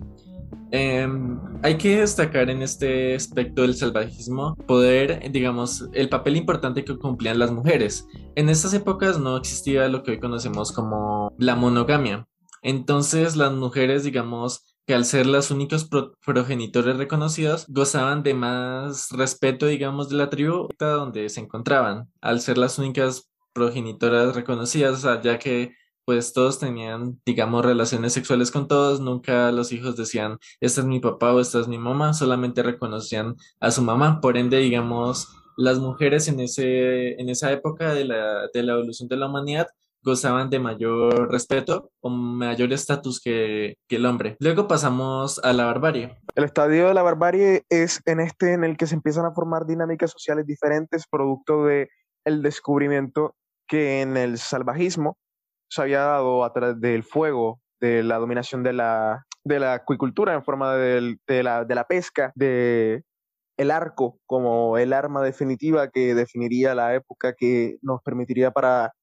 Em, 0.72 1.38
hay 1.62 1.78
que 1.78 2.00
destacar 2.00 2.50
en 2.50 2.62
este 2.62 3.16
aspecto 3.16 3.64
del 3.64 3.76
salvajismo 3.76 4.56
poder, 4.66 5.30
digamos, 5.30 5.90
el 5.92 6.08
papel 6.08 6.38
importante 6.38 6.86
que 6.86 6.98
cumplían 6.98 7.38
las 7.38 7.52
mujeres. 7.52 8.08
En 8.36 8.48
estas 8.48 8.74
épocas 8.74 9.20
no 9.20 9.36
existía 9.36 9.90
lo 9.90 10.04
que 10.04 10.12
hoy 10.12 10.20
conocemos 10.22 10.72
como 10.72 11.34
la 11.38 11.56
monogamia. 11.56 12.30
Entonces 12.62 13.36
las 13.36 13.54
mujeres, 13.54 14.04
digamos, 14.04 14.69
que 14.90 14.96
al 14.96 15.06
ser 15.06 15.28
las 15.28 15.52
únicos 15.52 15.88
progenitores 16.26 16.98
reconocidos, 16.98 17.68
gozaban 17.68 18.24
de 18.24 18.34
más 18.34 19.12
respeto, 19.12 19.68
digamos, 19.68 20.10
de 20.10 20.16
la 20.16 20.32
tribu 20.32 20.68
donde 20.80 21.30
se 21.30 21.42
encontraban, 21.42 22.12
al 22.22 22.42
ser 22.42 22.58
las 22.58 22.80
únicas 22.80 23.30
progenitoras 23.54 24.34
reconocidas, 24.34 25.04
ya 25.22 25.38
que 25.38 25.76
pues 26.06 26.34
todos 26.34 26.58
tenían, 26.58 27.22
digamos, 27.24 27.64
relaciones 27.64 28.14
sexuales 28.14 28.50
con 28.50 28.68
todos, 28.68 29.00
nunca 29.00 29.52
los 29.52 29.72
hijos 29.72 29.96
decían, 29.96 30.40
esta 30.60 30.82
es 30.82 30.88
mi 30.88 31.00
papá 31.00 31.36
o 31.36 31.40
esta 31.40 31.60
es 31.60 31.68
mi 31.68 31.78
mamá, 31.78 32.16
solamente 32.16 32.64
reconocían 32.64 33.36
a 33.60 33.70
su 33.70 33.84
mamá, 33.84 34.20
por 34.20 34.38
ende, 34.38 34.58
digamos, 34.58 35.28
las 35.56 35.78
mujeres 35.78 36.28
en, 36.30 36.40
ese, 36.40 37.12
en 37.22 37.30
esa 37.30 37.52
época 37.52 37.94
de 37.94 38.06
la, 38.06 38.48
de 38.52 38.64
la 38.64 38.74
evolución 38.74 39.08
de 39.08 39.18
la 39.18 39.28
humanidad 39.28 39.68
gozaban 40.04 40.50
de 40.50 40.60
mayor 40.60 41.32
respeto 41.32 41.92
o 42.02 42.10
mayor 42.10 42.72
estatus 42.74 43.20
que, 43.22 43.76
que, 43.88 43.98
el 43.98 44.06
hombre. 44.06 44.38
Luego 44.40 44.68
pasamos 44.68 45.40
a 45.44 45.54
la 45.54 45.66
barbarie. 45.66 46.18
El 46.36 46.44
estadio 46.44 46.88
de 46.88 46.94
la 46.94 47.04
barbarie 47.04 47.64
es 47.70 48.02
en 48.06 48.20
este 48.20 48.54
en 48.54 48.64
el 48.64 48.78
que 48.78 48.88
se 48.88 48.96
empiezan 48.96 49.26
a 49.26 49.34
formar 49.34 49.66
dinámicas 49.66 50.12
sociales 50.12 50.46
diferentes 50.46 51.06
producto 51.10 51.66
de 51.66 51.90
el 52.26 52.42
descubrimiento 52.42 53.36
que 53.68 54.02
en 54.02 54.18
el 54.18 54.38
salvajismo 54.38 55.18
se 55.70 55.82
había 55.82 56.00
dado 56.00 56.44
a 56.44 56.52
través 56.52 56.80
del 56.80 57.04
fuego, 57.04 57.62
de 57.80 58.04
la 58.04 58.18
dominación 58.18 58.64
de 58.64 58.74
la, 58.74 59.26
de 59.44 59.60
la 59.60 59.74
acuicultura 59.74 60.34
en 60.34 60.44
forma 60.44 60.76
de, 60.76 61.18
la, 61.28 61.66
de 61.66 61.76
la 61.76 61.86
pesca, 61.86 62.32
de 62.36 63.04
el 63.58 63.72
arco 63.72 64.20
como 64.26 64.78
el 64.78 64.94
arma 64.94 65.22
definitiva 65.22 65.90
que 65.90 66.16
definiría 66.16 66.76
la 66.76 66.96
época 66.96 67.34
que 67.38 67.78
nos 67.82 68.02
permitiría 68.02 68.52
para 68.52 68.94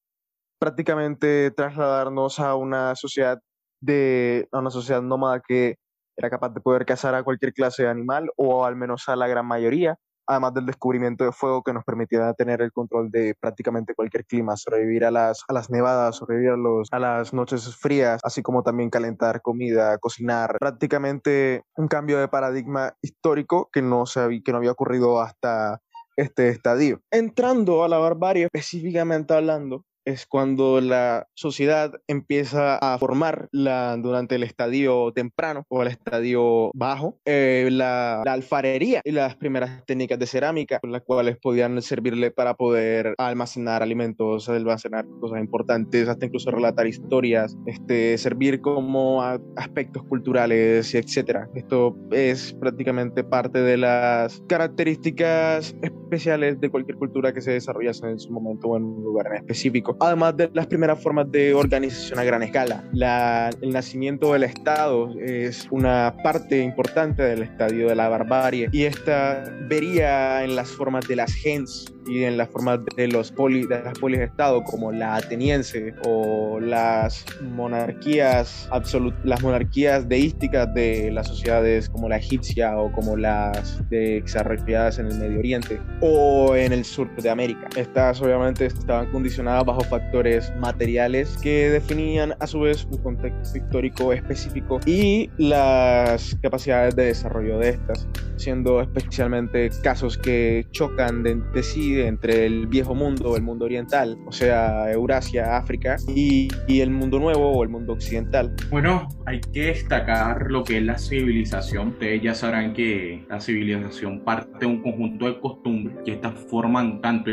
prácticamente 0.59 1.51
trasladarnos 1.51 2.39
a 2.39 2.55
una 2.55 2.95
sociedad 2.95 3.39
de 3.81 4.47
a 4.51 4.59
una 4.59 4.71
sociedad 4.71 5.01
nómada 5.01 5.41
que 5.47 5.77
era 6.17 6.29
capaz 6.29 6.49
de 6.49 6.61
poder 6.61 6.85
cazar 6.85 7.13
a 7.15 7.23
cualquier 7.23 7.53
clase 7.53 7.83
de 7.83 7.89
animal 7.89 8.29
o 8.37 8.65
al 8.65 8.75
menos 8.75 9.07
a 9.07 9.15
la 9.15 9.27
gran 9.27 9.45
mayoría 9.45 9.97
además 10.27 10.53
del 10.53 10.65
descubrimiento 10.65 11.23
de 11.23 11.31
fuego 11.31 11.63
que 11.63 11.73
nos 11.73 11.83
permitía 11.85 12.33
tener 12.33 12.61
el 12.61 12.71
control 12.71 13.09
de 13.09 13.33
prácticamente 13.39 13.95
cualquier 13.95 14.25
clima, 14.25 14.57
sobrevivir 14.57 15.05
a 15.05 15.11
las, 15.11 15.43
a 15.47 15.53
las 15.53 15.69
nevadas, 15.69 16.17
sobrevivir 16.17 16.51
a, 16.51 16.57
los, 16.57 16.89
a 16.91 16.99
las 16.99 17.33
noches 17.33 17.75
frías, 17.75 18.19
así 18.23 18.43
como 18.43 18.61
también 18.61 18.89
calentar 18.89 19.41
comida, 19.41 19.97
cocinar, 19.97 20.57
prácticamente 20.59 21.63
un 21.77 21.87
cambio 21.87 22.19
de 22.19 22.27
paradigma 22.27 22.93
histórico 23.01 23.69
que 23.71 23.81
no, 23.81 24.05
se 24.05 24.41
que 24.43 24.51
no 24.51 24.57
había 24.57 24.71
ocurrido 24.71 25.21
hasta 25.21 25.81
este 26.17 26.49
estadio. 26.49 26.99
Entrando 27.11 27.83
a 27.83 27.87
la 27.87 27.97
barbarie, 27.97 28.45
específicamente 28.45 29.33
hablando, 29.33 29.85
es 30.07 30.25
cuando 30.25 30.79
la 30.79 31.27
sociedad 31.33 31.91
empieza 32.07 32.77
a 32.77 32.97
formar 32.97 33.49
la, 33.51 33.97
durante 33.97 34.35
el 34.35 34.43
estadio 34.43 35.11
temprano 35.11 35.65
o 35.67 35.81
el 35.81 35.89
estadio 35.89 36.71
bajo 36.73 37.19
eh, 37.25 37.67
la, 37.69 38.21
alfarería 38.21 39.01
y 39.03 39.11
las 39.11 39.35
primeras 39.35 39.83
técnicas 39.85 40.17
de 40.17 40.25
cerámica, 40.25 40.79
las 40.83 41.01
cuales 41.01 41.37
podían 41.37 41.81
servirle 41.81 42.31
para 42.31 42.53
poder 42.53 43.15
almacenar 43.17 43.83
alimentos, 43.83 44.47
almacenar 44.47 45.05
cosas 45.19 45.41
importantes, 45.41 46.07
hasta 46.07 46.25
incluso 46.25 46.51
relatar 46.51 46.87
historias, 46.87 47.57
este, 47.65 48.17
servir 48.17 48.61
como 48.61 49.21
aspectos 49.57 50.03
culturales, 50.03 50.95
etc. 50.95 51.47
Esto 51.53 51.97
es 52.11 52.53
prácticamente 52.53 53.25
parte 53.25 53.59
de 53.59 53.75
las 53.75 54.41
características 54.47 55.75
especiales 55.81 56.61
de 56.61 56.69
cualquier 56.69 56.97
cultura 56.97 57.33
que 57.33 57.41
se 57.41 57.51
desarrollase 57.51 58.09
en 58.09 58.19
su 58.19 58.31
momento 58.31 58.69
o 58.69 58.77
en 58.77 58.83
un 58.85 59.03
lugar 59.03 59.35
específico. 59.35 59.96
Además 59.99 60.37
de 60.37 60.49
las 60.53 60.67
primeras 60.67 61.01
formas 61.01 61.31
de 61.31 61.53
organización 61.53 62.19
a 62.19 62.23
gran 62.23 62.43
escala, 62.43 62.83
la, 62.93 63.49
el 63.61 63.71
nacimiento 63.71 64.33
del 64.33 64.43
Estado 64.43 65.09
es 65.19 65.67
una 65.71 66.15
parte 66.23 66.61
importante 66.61 67.23
del 67.23 67.41
estadio 67.41 67.87
de 67.87 67.95
la 67.95 68.07
barbarie 68.07 68.69
y 68.71 68.83
esta 68.83 69.43
vería 69.67 70.43
en 70.43 70.55
las 70.55 70.69
formas 70.69 71.07
de 71.07 71.15
las 71.15 71.33
gens 71.33 71.93
y 72.07 72.23
en 72.23 72.37
las 72.37 72.49
formas 72.49 72.79
de, 72.95 73.07
los 73.07 73.31
poli, 73.31 73.65
de 73.65 73.83
las 73.83 73.97
polis 73.99 74.19
de 74.19 74.25
Estado 74.25 74.63
como 74.63 74.91
la 74.91 75.15
ateniense 75.15 75.93
o 76.05 76.59
las 76.59 77.25
monarquías 77.41 78.67
absolut, 78.71 79.13
las 79.23 79.41
monarquías 79.41 80.07
deísticas 80.07 80.73
de 80.73 81.11
las 81.11 81.27
sociedades 81.27 81.89
como 81.89 82.09
la 82.09 82.17
egipcia 82.17 82.77
o 82.77 82.91
como 82.91 83.17
las 83.17 83.81
desarrolladas 83.89 84.99
en 84.99 85.07
el 85.07 85.17
Medio 85.19 85.39
Oriente 85.39 85.79
o 86.01 86.55
en 86.55 86.73
el 86.73 86.85
sur 86.85 87.13
de 87.15 87.29
América. 87.29 87.67
Estas 87.75 88.21
obviamente 88.21 88.65
estaban 88.65 89.11
condicionadas 89.11 89.65
bajo 89.65 89.81
factores 89.81 90.53
materiales 90.57 91.37
que 91.41 91.69
definían 91.69 92.33
a 92.39 92.47
su 92.47 92.61
vez 92.61 92.85
un 92.91 92.97
contexto 92.99 93.57
histórico 93.57 94.13
específico 94.13 94.79
y 94.85 95.29
las 95.37 96.37
capacidades 96.41 96.95
de 96.95 97.05
desarrollo 97.05 97.59
de 97.59 97.69
estas, 97.69 98.07
siendo 98.37 98.81
especialmente 98.81 99.69
casos 99.83 100.17
que 100.17 100.65
chocan 100.71 101.23
de, 101.23 101.35
de 101.53 101.63
sí 101.63 101.96
entre 102.05 102.45
el 102.45 102.67
viejo 102.67 102.93
mundo, 102.93 103.35
el 103.35 103.43
mundo 103.43 103.65
oriental, 103.65 104.17
o 104.25 104.31
sea, 104.31 104.91
Eurasia, 104.91 105.57
África, 105.57 105.97
y, 106.07 106.49
el 106.67 106.91
mundo 106.91 107.17
nuevo 107.17 107.51
o 107.51 107.63
el 107.63 107.69
mundo 107.69 107.93
occidental. 107.93 108.55
Bueno, 108.69 109.07
hay 109.25 109.41
que 109.41 109.67
destacar 109.67 110.51
lo 110.51 110.63
que 110.63 110.77
es 110.77 110.83
la 110.83 110.97
civilización. 110.97 111.89
Ustedes 111.89 112.21
ya 112.21 112.35
sabrán 112.35 112.73
que 112.73 113.25
la 113.29 113.39
civilización 113.39 114.23
parte 114.23 114.59
de 114.59 114.65
un 114.67 114.81
conjunto 114.81 115.25
de 115.25 115.39
costumbres 115.39 115.97
que 116.05 116.11
estas 116.13 116.35
forman 116.49 117.01
tanto 117.01 117.31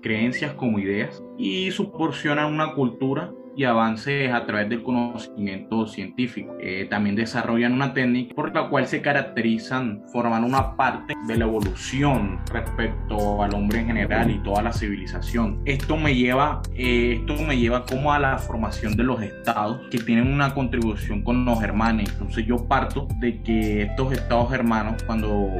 creencias 0.00 0.52
como 0.54 0.78
ideas 0.78 1.22
y 1.38 1.70
proporcionan 1.72 2.52
una 2.52 2.74
cultura 2.74 3.32
y 3.56 3.64
avances 3.64 4.32
a 4.32 4.46
través 4.46 4.68
del 4.68 4.82
conocimiento 4.82 5.86
científico. 5.86 6.56
Eh, 6.60 6.86
también 6.90 7.16
desarrollan 7.16 7.72
una 7.72 7.92
técnica 7.92 8.34
por 8.34 8.54
la 8.54 8.68
cual 8.68 8.86
se 8.86 9.00
caracterizan, 9.00 10.02
forman 10.12 10.44
una 10.44 10.76
parte 10.76 11.14
de 11.26 11.36
la 11.36 11.44
evolución 11.44 12.40
respecto 12.52 13.42
al 13.42 13.54
hombre 13.54 13.80
en 13.80 13.86
general 13.86 14.30
y 14.30 14.38
toda 14.42 14.62
la 14.62 14.72
civilización. 14.72 15.60
Esto 15.64 15.96
me 15.96 16.14
lleva, 16.14 16.62
eh, 16.74 17.18
esto 17.20 17.36
me 17.42 17.56
lleva 17.56 17.84
como 17.84 18.12
a 18.12 18.18
la 18.18 18.38
formación 18.38 18.96
de 18.96 19.04
los 19.04 19.22
estados 19.22 19.80
que 19.90 19.98
tienen 19.98 20.32
una 20.32 20.54
contribución 20.54 21.22
con 21.22 21.44
los 21.44 21.62
hermanos. 21.62 22.10
Entonces 22.12 22.46
yo 22.46 22.66
parto 22.66 23.06
de 23.20 23.42
que 23.42 23.82
estos 23.82 24.12
estados 24.12 24.52
hermanos, 24.52 25.02
cuando 25.04 25.50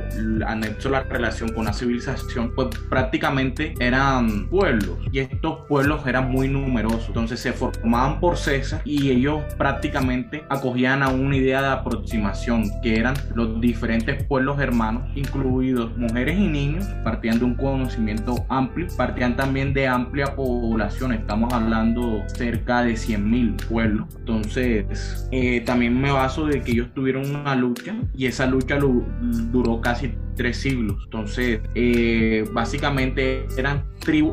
han 0.46 0.64
hecho 0.64 0.88
la 0.88 1.02
relación 1.02 1.52
con 1.52 1.66
la 1.66 1.72
civilización, 1.72 2.52
pues 2.54 2.68
prácticamente 2.88 3.74
eran 3.78 4.48
pueblos 4.48 4.98
y 5.12 5.20
estos 5.20 5.66
pueblos 5.66 6.06
eran 6.06 6.30
muy 6.30 6.48
numerosos. 6.48 7.08
Entonces 7.08 7.40
se 7.40 7.52
formaron 7.52 7.83
tomaban 7.84 8.18
por 8.18 8.36
César 8.38 8.80
y 8.84 9.10
ellos 9.10 9.42
prácticamente 9.58 10.42
acogían 10.48 11.02
a 11.02 11.08
una 11.08 11.36
idea 11.36 11.60
de 11.60 11.68
aproximación 11.68 12.64
que 12.82 12.98
eran 12.98 13.14
los 13.34 13.60
diferentes 13.60 14.24
pueblos 14.24 14.58
hermanos, 14.58 15.04
incluidos 15.14 15.96
mujeres 15.96 16.38
y 16.38 16.48
niños, 16.48 16.86
partían 17.04 17.38
de 17.38 17.44
un 17.44 17.54
conocimiento 17.54 18.44
amplio, 18.48 18.88
partían 18.96 19.36
también 19.36 19.74
de 19.74 19.86
amplia 19.86 20.34
población, 20.34 21.12
estamos 21.12 21.52
hablando 21.52 22.22
cerca 22.26 22.82
de 22.82 22.94
100.000 22.94 23.68
pueblos. 23.68 24.08
Entonces, 24.18 25.28
eh, 25.30 25.60
también 25.60 26.00
me 26.00 26.10
baso 26.10 26.46
de 26.46 26.62
que 26.62 26.72
ellos 26.72 26.88
tuvieron 26.94 27.36
una 27.36 27.54
lucha 27.54 27.94
y 28.16 28.26
esa 28.26 28.46
lucha 28.46 28.78
duró 28.78 29.80
casi 29.82 30.14
tres 30.34 30.58
siglos. 30.58 31.02
Entonces, 31.04 31.60
eh, 31.74 32.44
básicamente 32.52 33.46
eran 33.56 33.84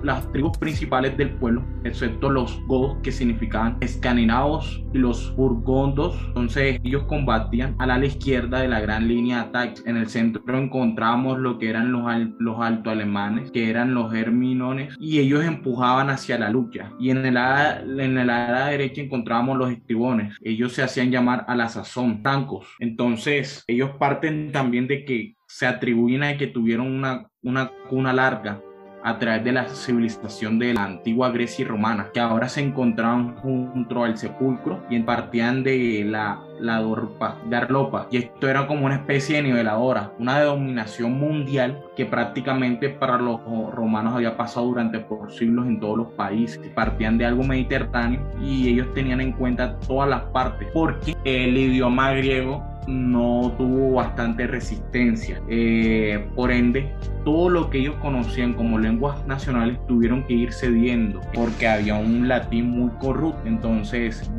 las 0.04 0.30
tribus 0.34 0.58
principales 0.58 1.16
del 1.16 1.30
pueblo, 1.32 1.64
excepto 1.86 2.30
los 2.30 2.62
godos 2.68 2.98
que 3.04 3.12
significaban 3.12 3.78
escandinavos 3.80 4.84
y 4.94 4.98
los 4.98 5.34
burgondos. 5.36 6.18
Entonces, 6.28 6.80
ellos 6.84 7.04
combatían 7.04 7.76
a 7.80 7.86
la 7.86 8.06
izquierda 8.06 8.60
de 8.60 8.68
la 8.68 8.82
gran 8.82 9.08
línea 9.08 9.38
de 9.38 9.50
ataque. 9.50 9.82
En 9.86 9.96
el 9.96 10.10
centro 10.10 10.58
encontramos 10.58 11.40
lo 11.40 11.58
que 11.58 11.70
eran 11.70 11.92
los, 11.92 12.04
los 12.40 12.60
alto 12.60 12.90
alemanes, 12.90 13.52
que 13.52 13.70
eran 13.70 13.94
los 13.94 14.14
herminones, 14.14 14.96
y 15.00 15.20
ellos 15.20 15.46
empujaban 15.46 16.10
hacia 16.10 16.38
la 16.38 16.50
lucha. 16.50 16.92
Y 17.00 17.12
en 17.12 17.26
el 17.26 17.38
ala, 17.38 17.82
en 17.82 18.18
el 18.18 18.30
ala 18.30 18.68
derecha 18.68 19.02
encontrábamos 19.02 19.58
los 19.58 19.72
estribones. 19.72 20.36
Ellos 20.42 20.74
se 20.74 20.84
hacían 20.84 21.12
llamar 21.12 21.46
a 21.48 21.56
la 21.56 21.70
sazón 21.70 22.22
francos. 22.22 22.68
Entonces, 22.80 23.64
ellos 23.68 23.92
parten 24.00 24.52
también 24.52 24.88
de 24.88 25.06
que 25.06 25.36
se 25.52 25.68
atribuyen 25.68 26.24
a 26.24 26.38
que 26.38 26.48
tuvieron 26.48 26.88
una, 26.88 27.28
una 27.44 27.72
cuna 27.90 28.14
larga 28.14 28.62
a 29.04 29.18
través 29.18 29.44
de 29.44 29.52
la 29.52 29.68
civilización 29.68 30.60
de 30.60 30.74
la 30.74 30.86
antigua 30.86 31.32
Grecia 31.32 31.64
y 31.64 31.68
Romana, 31.68 32.10
que 32.14 32.20
ahora 32.20 32.48
se 32.48 32.62
encontraban 32.62 33.36
junto 33.38 34.04
al 34.04 34.18
sepulcro 34.18 34.84
y 34.90 35.00
partían 35.00 35.64
de 35.64 36.06
la, 36.06 36.40
la 36.60 36.78
dorpa, 36.80 37.38
de 37.50 37.56
Arlopa. 37.56 38.08
Y 38.12 38.18
esto 38.18 38.48
era 38.48 38.68
como 38.68 38.86
una 38.86 38.96
especie 38.96 39.38
de 39.38 39.44
niveladora, 39.44 40.14
una 40.20 40.42
dominación 40.42 41.14
mundial 41.14 41.84
que 41.96 42.06
prácticamente 42.06 42.90
para 42.90 43.18
los 43.18 43.42
romanos 43.74 44.16
había 44.16 44.38
pasado 44.38 44.68
durante 44.68 45.00
por 45.00 45.32
siglos 45.32 45.66
en 45.68 45.80
todos 45.80 45.98
los 45.98 46.08
países. 46.10 46.60
Partían 46.76 47.18
de 47.18 47.26
algo 47.26 47.44
mediterráneo 47.44 48.22
y 48.42 48.70
ellos 48.70 48.94
tenían 48.94 49.20
en 49.20 49.34
cuenta 49.34 49.80
todas 49.80 50.10
las 50.10 50.22
partes, 50.26 50.68
porque 50.74 51.16
el 51.26 51.58
idioma 51.58 52.12
griego 52.14 52.71
no 52.88 53.54
tuvo 53.58 53.94
bastante 53.94 54.48
resistencia. 54.48 55.42
Eh, 55.50 56.28
por 56.36 56.52
ende, 56.52 56.92
todo 57.24 57.50
lo 57.50 57.70
que 57.70 57.80
ellos 57.80 57.96
conocían 58.02 58.54
como 58.54 58.80
lenguas 58.80 59.26
nacionales 59.28 59.78
tuvieron 59.88 60.24
que 60.24 60.34
ir 60.34 60.54
cediendo 60.54 61.22
porque 61.34 61.68
había 61.68 61.96
un 61.96 62.28
latín 62.28 62.70
muy 62.72 62.90
corrupto. 63.00 63.42
Entonces, 63.46 64.30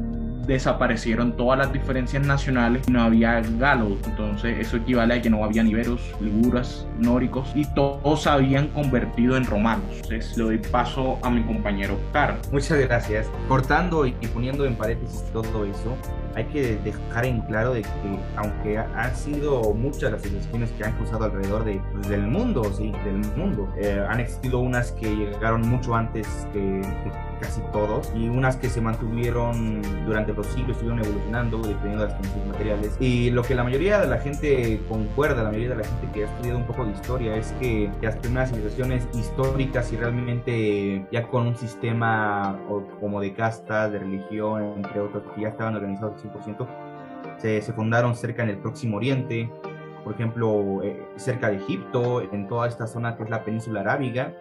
desaparecieron 0.46 1.37
todas 1.37 1.58
las 1.58 1.72
diferencias 1.72 2.26
nacionales, 2.26 2.88
no 2.88 3.02
había 3.02 3.40
galos, 3.58 3.92
entonces 4.06 4.58
eso 4.58 4.76
equivale 4.76 5.14
a 5.14 5.22
que 5.22 5.30
no 5.30 5.44
había 5.44 5.62
niveros, 5.62 6.00
liguras, 6.20 6.87
nóricos 6.99 7.50
y 7.54 7.64
todos 7.75 8.22
se 8.22 8.28
habían 8.28 8.68
convertido 8.68 9.37
en 9.37 9.44
romanos. 9.44 9.84
Entonces 9.94 10.37
le 10.37 10.44
doy 10.44 10.58
paso 10.58 11.18
a 11.22 11.30
mi 11.30 11.42
compañero 11.42 11.99
Oscar. 12.06 12.38
Muchas 12.50 12.78
gracias. 12.80 13.30
Cortando 13.49 14.06
y 14.06 14.12
poniendo 14.32 14.64
en 14.64 14.76
paréntesis 14.76 15.25
todo 15.32 15.64
eso, 15.64 15.96
hay 16.34 16.44
que 16.46 16.76
dejar 16.76 17.26
en 17.26 17.40
claro 17.42 17.75
de 17.75 17.82
que 17.82 18.18
aunque 18.37 18.78
han 18.78 19.14
sido 19.14 19.75
muchas 19.75 20.12
las 20.12 20.22
civilizaciones 20.22 20.70
que 20.72 20.84
han 20.84 20.92
cruzado 20.92 21.25
alrededor 21.25 21.64
de, 21.64 21.80
pues, 21.92 22.08
del 22.08 22.26
mundo, 22.26 22.64
sí, 22.76 22.92
del 23.04 23.18
mundo, 23.37 23.68
eh, 23.76 24.04
han 24.08 24.20
existido 24.20 24.61
unas 24.61 24.92
que 24.92 25.14
llegaron 25.14 25.68
mucho 25.68 25.94
antes 25.94 26.26
que, 26.52 26.80
casi 27.40 27.61
todos, 27.72 28.12
y 28.14 28.28
unas 28.28 28.56
que 28.56 28.68
se 28.68 28.80
mantuvieron 28.80 29.82
durante 30.32 30.48
los 30.48 30.54
siglos, 30.54 30.76
estuvieron 30.76 31.04
evolucionando 31.04 31.58
dependiendo 31.58 32.02
de 32.02 32.08
las 32.08 32.14
condiciones 32.14 32.48
materiales. 32.48 32.96
Y 33.00 33.30
lo 33.30 33.42
que 33.42 33.54
la 33.54 33.64
mayoría 33.64 34.00
de 34.00 34.08
la 34.08 34.18
gente 34.18 34.80
concuerda, 34.88 35.42
la 35.42 35.50
mayoría 35.50 35.70
de 35.70 35.76
la 35.76 35.84
gente 35.84 36.08
que 36.12 36.24
ha 36.24 36.28
estudiado 36.28 36.58
un 36.58 36.66
poco 36.66 36.84
de 36.84 36.92
historia, 36.92 37.36
es 37.36 37.52
que 37.60 37.90
las 38.00 38.16
primeras 38.16 38.50
civilizaciones 38.50 39.08
históricas 39.14 39.92
y 39.92 39.96
realmente 39.96 41.06
ya 41.10 41.28
con 41.28 41.46
un 41.46 41.56
sistema 41.56 42.58
como 43.00 43.20
de 43.20 43.32
castas, 43.34 43.92
de 43.92 43.98
religión, 43.98 44.74
entre 44.76 45.00
otros, 45.00 45.22
que 45.34 45.42
ya 45.42 45.48
estaban 45.48 45.74
organizados 45.76 46.22
al 46.24 46.32
100%, 46.32 46.66
se, 47.38 47.62
se 47.62 47.72
fundaron 47.72 48.14
cerca 48.14 48.42
en 48.42 48.50
el 48.50 48.58
Próximo 48.58 48.96
Oriente, 48.96 49.50
por 50.04 50.14
ejemplo, 50.14 50.82
eh, 50.82 51.00
cerca 51.16 51.48
de 51.48 51.56
Egipto, 51.56 52.22
en 52.22 52.48
toda 52.48 52.68
esta 52.68 52.86
zona 52.86 53.16
que 53.16 53.22
es 53.22 53.30
la 53.30 53.44
península 53.44 53.80
arábiga, 53.80 54.34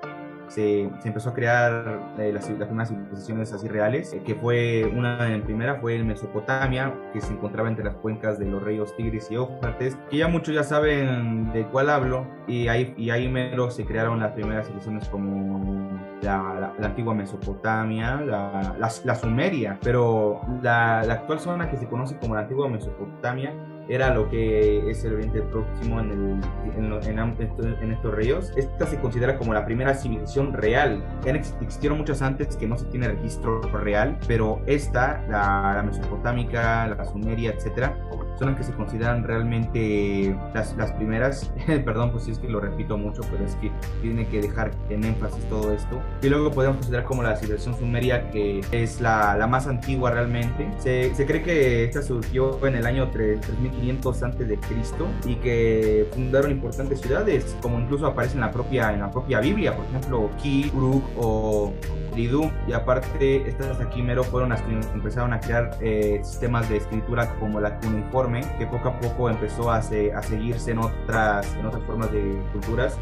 se, 0.51 0.89
empezó 1.05 1.29
a 1.29 1.33
crear 1.33 1.99
eh, 2.17 2.31
las, 2.33 2.45
primeras 2.45 2.89
civilizaciones 2.89 3.53
así 3.53 3.67
reales, 3.67 4.13
eh, 4.13 4.21
que 4.25 4.35
fue 4.35 4.91
una 4.95 5.33
en 5.33 5.43
primera 5.43 5.75
fue 5.75 5.95
en 5.95 6.07
Mesopotamia, 6.07 6.93
que 7.13 7.21
se 7.21 7.33
encontraba 7.33 7.69
entre 7.69 7.85
las 7.85 7.95
cuencas 7.95 8.37
de 8.37 8.45
los 8.45 8.61
ríos 8.61 8.95
Tigris 8.95 9.31
y 9.31 9.35
Éufrates, 9.35 9.97
que 10.09 10.17
ya 10.17 10.27
muchos 10.27 10.53
ya 10.53 10.63
saben 10.63 11.51
de 11.53 11.65
cuál 11.67 11.89
hablo, 11.89 12.27
y 12.47 12.67
ahí, 12.67 12.93
y 12.97 13.09
ahí 13.09 13.29
mero 13.29 13.71
se 13.71 13.85
crearon 13.85 14.19
las 14.19 14.33
primeras 14.33 14.65
civilizaciones 14.67 15.07
como 15.07 15.99
la, 16.21 16.73
antigua 16.81 17.13
Mesopotamia, 17.13 18.19
la, 18.21 18.75
la, 18.77 19.15
Sumeria, 19.15 19.79
pero 19.81 20.41
la, 20.61 21.03
la 21.03 21.13
actual 21.13 21.39
zona 21.39 21.69
que 21.69 21.77
se 21.77 21.87
conoce 21.87 22.17
como 22.17 22.35
la 22.35 22.41
antigua 22.41 22.67
Mesopotamia 22.67 23.53
era 23.91 24.13
lo 24.13 24.29
que 24.29 24.89
es 24.89 25.03
el 25.03 25.15
Oriente 25.15 25.41
Próximo 25.41 25.99
en, 25.99 26.11
el, 26.11 27.03
en, 27.03 27.91
estos 27.91 28.13
ríos. 28.13 28.53
Esta 28.55 28.87
se 28.87 28.97
considera 28.99 29.37
como 29.37 29.53
la 29.53 29.65
primera 29.65 29.93
civilización 29.93 30.53
real. 30.53 31.03
Existieron 31.25 31.97
muchas 31.97 32.21
antes 32.21 32.55
que 32.55 32.67
no 32.67 32.77
se 32.77 32.85
tiene 32.85 33.09
registro 33.09 33.61
real, 33.61 34.17
pero 34.27 34.61
esta, 34.65 35.25
la, 35.27 35.73
la 35.75 35.83
mesopotámica, 35.83 36.87
la 36.87 37.03
sumeria, 37.03 37.51
etcétera, 37.51 37.97
son 38.37 38.49
las 38.49 38.57
que 38.57 38.63
se 38.63 38.73
consideran 38.73 39.23
realmente 39.23 40.35
las, 40.53 40.75
las 40.77 40.91
primeras. 40.93 41.51
Perdón, 41.85 42.11
pues 42.11 42.23
si 42.25 42.31
es 42.31 42.39
que 42.39 42.47
lo 42.47 42.59
repito 42.59 42.97
mucho, 42.97 43.21
pero 43.31 43.45
es 43.45 43.55
que 43.55 43.71
tiene 44.01 44.27
que 44.27 44.41
dejar 44.41 44.71
en 44.89 45.03
énfasis 45.03 45.43
todo 45.45 45.71
esto. 45.71 46.01
Y 46.21 46.29
luego 46.29 46.51
podemos 46.51 46.77
considerar 46.77 47.05
como 47.05 47.23
la 47.23 47.35
civilización 47.35 47.77
sumeria, 47.77 48.29
que 48.31 48.61
es 48.71 49.01
la, 49.01 49.35
la 49.37 49.47
más 49.47 49.67
antigua 49.67 50.11
realmente. 50.11 50.67
Se, 50.79 51.13
se, 51.15 51.25
cree 51.25 51.43
que 51.43 51.83
esta 51.85 52.01
surgió 52.01 52.65
en 52.65 52.75
el 52.75 52.85
año 52.85 53.09
3500 53.09 54.23
antes 54.23 54.47
de 54.47 54.57
Cristo 54.57 55.07
y 55.25 55.35
que 55.35 56.07
fundaron 56.13 56.51
importantes 56.51 57.01
ciudades, 57.01 57.55
como 57.61 57.79
incluso 57.79 58.07
aparece 58.07 58.35
en 58.35 58.41
la 58.41 58.51
propia, 58.51 58.93
en 58.93 58.99
la 58.99 59.11
propia 59.11 59.39
Biblia, 59.39 59.75
por 59.75 59.85
ejemplo, 59.85 60.29
Ki, 60.41 60.71
Uruk 60.73 61.03
o 61.17 61.73
Lidu, 62.15 62.51
y 62.67 62.73
aparte 62.73 63.47
estas 63.47 63.79
aquí 63.79 64.01
mero 64.01 64.23
fueron 64.23 64.49
las 64.49 64.61
que 64.61 64.73
empezaron 64.93 65.33
a 65.33 65.39
crear 65.39 65.77
eh, 65.81 66.19
sistemas 66.23 66.67
de 66.69 66.77
escritura 66.77 67.35
como 67.39 67.59
la 67.59 67.77
cuneiforme, 67.79 68.41
que 68.57 68.67
poco 68.67 68.89
a 68.89 68.99
poco 68.99 69.29
empezó 69.29 69.71
a, 69.71 69.77
a 69.77 69.81
seguirse 70.23 70.71
en 70.71 70.79
otras, 70.79 71.53
en 71.55 71.65
otras 71.65 71.83
formas 71.83 72.11
de 72.11 72.41
culturas. 72.51 72.97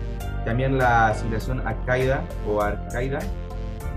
También 0.46 0.78
la 0.78 1.13
civilización 1.16 1.68
Akaida 1.68 2.24
o 2.48 2.62
Arcaida, 2.62 3.20